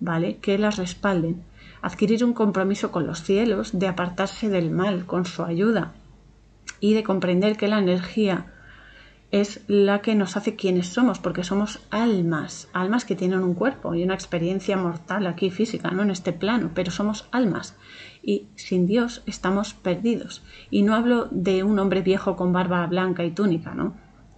[0.00, 0.38] ¿vale?
[0.38, 1.44] Que las respalden.
[1.82, 5.92] Adquirir un compromiso con los cielos, de apartarse del mal con su ayuda
[6.80, 8.46] y de comprender que la energía
[9.30, 13.94] es la que nos hace quienes somos, porque somos almas, almas que tienen un cuerpo
[13.94, 17.74] y una experiencia mortal aquí física, no en este plano, pero somos almas
[18.22, 20.42] y sin Dios estamos perdidos.
[20.70, 23.94] Y no hablo de un hombre viejo con barba blanca y túnica, ¿no?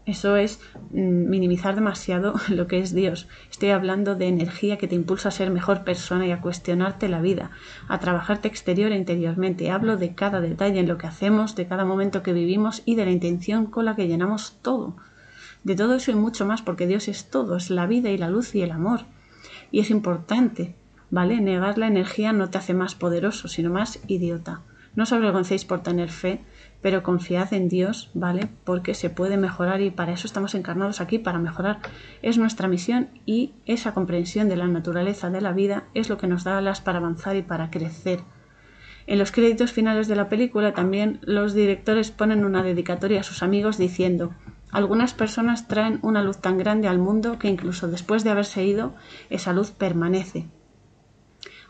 [0.07, 0.61] Eso es
[0.91, 3.29] mm, minimizar demasiado lo que es Dios.
[3.51, 7.21] Estoy hablando de energía que te impulsa a ser mejor persona y a cuestionarte la
[7.21, 7.51] vida,
[7.89, 9.71] a trabajarte exterior e interiormente.
[9.71, 13.07] Hablo de cada detalle en lo que hacemos, de cada momento que vivimos y de
[13.07, 14.97] la intención con la que llenamos todo.
[15.63, 18.29] De todo eso y mucho más, porque Dios es todo, es la vida y la
[18.29, 19.01] luz y el amor.
[19.71, 20.75] Y es importante
[21.15, 21.41] ¿vale?
[21.41, 24.63] Negar la energía no te hace más poderoso, sino más idiota.
[24.97, 26.41] No os avergoncéis por tener fe,
[26.83, 28.49] pero confiad en Dios, ¿vale?
[28.65, 31.79] Porque se puede mejorar y para eso estamos encarnados aquí, para mejorar.
[32.21, 36.27] Es nuestra misión y esa comprensión de la naturaleza de la vida es lo que
[36.27, 38.19] nos da alas para avanzar y para crecer.
[39.07, 43.45] En los créditos finales de la película también los directores ponen una dedicatoria a sus
[43.45, 44.35] amigos diciendo
[44.73, 48.97] algunas personas traen una luz tan grande al mundo que incluso después de haberse ido,
[49.31, 50.49] esa luz permanece.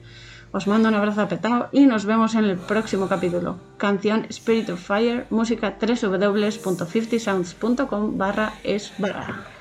[0.55, 3.59] Os mando un abrazo apretado y nos vemos en el próximo capítulo.
[3.77, 9.49] Canción Spirit of Fire, música www.50sounds.com barra es barra.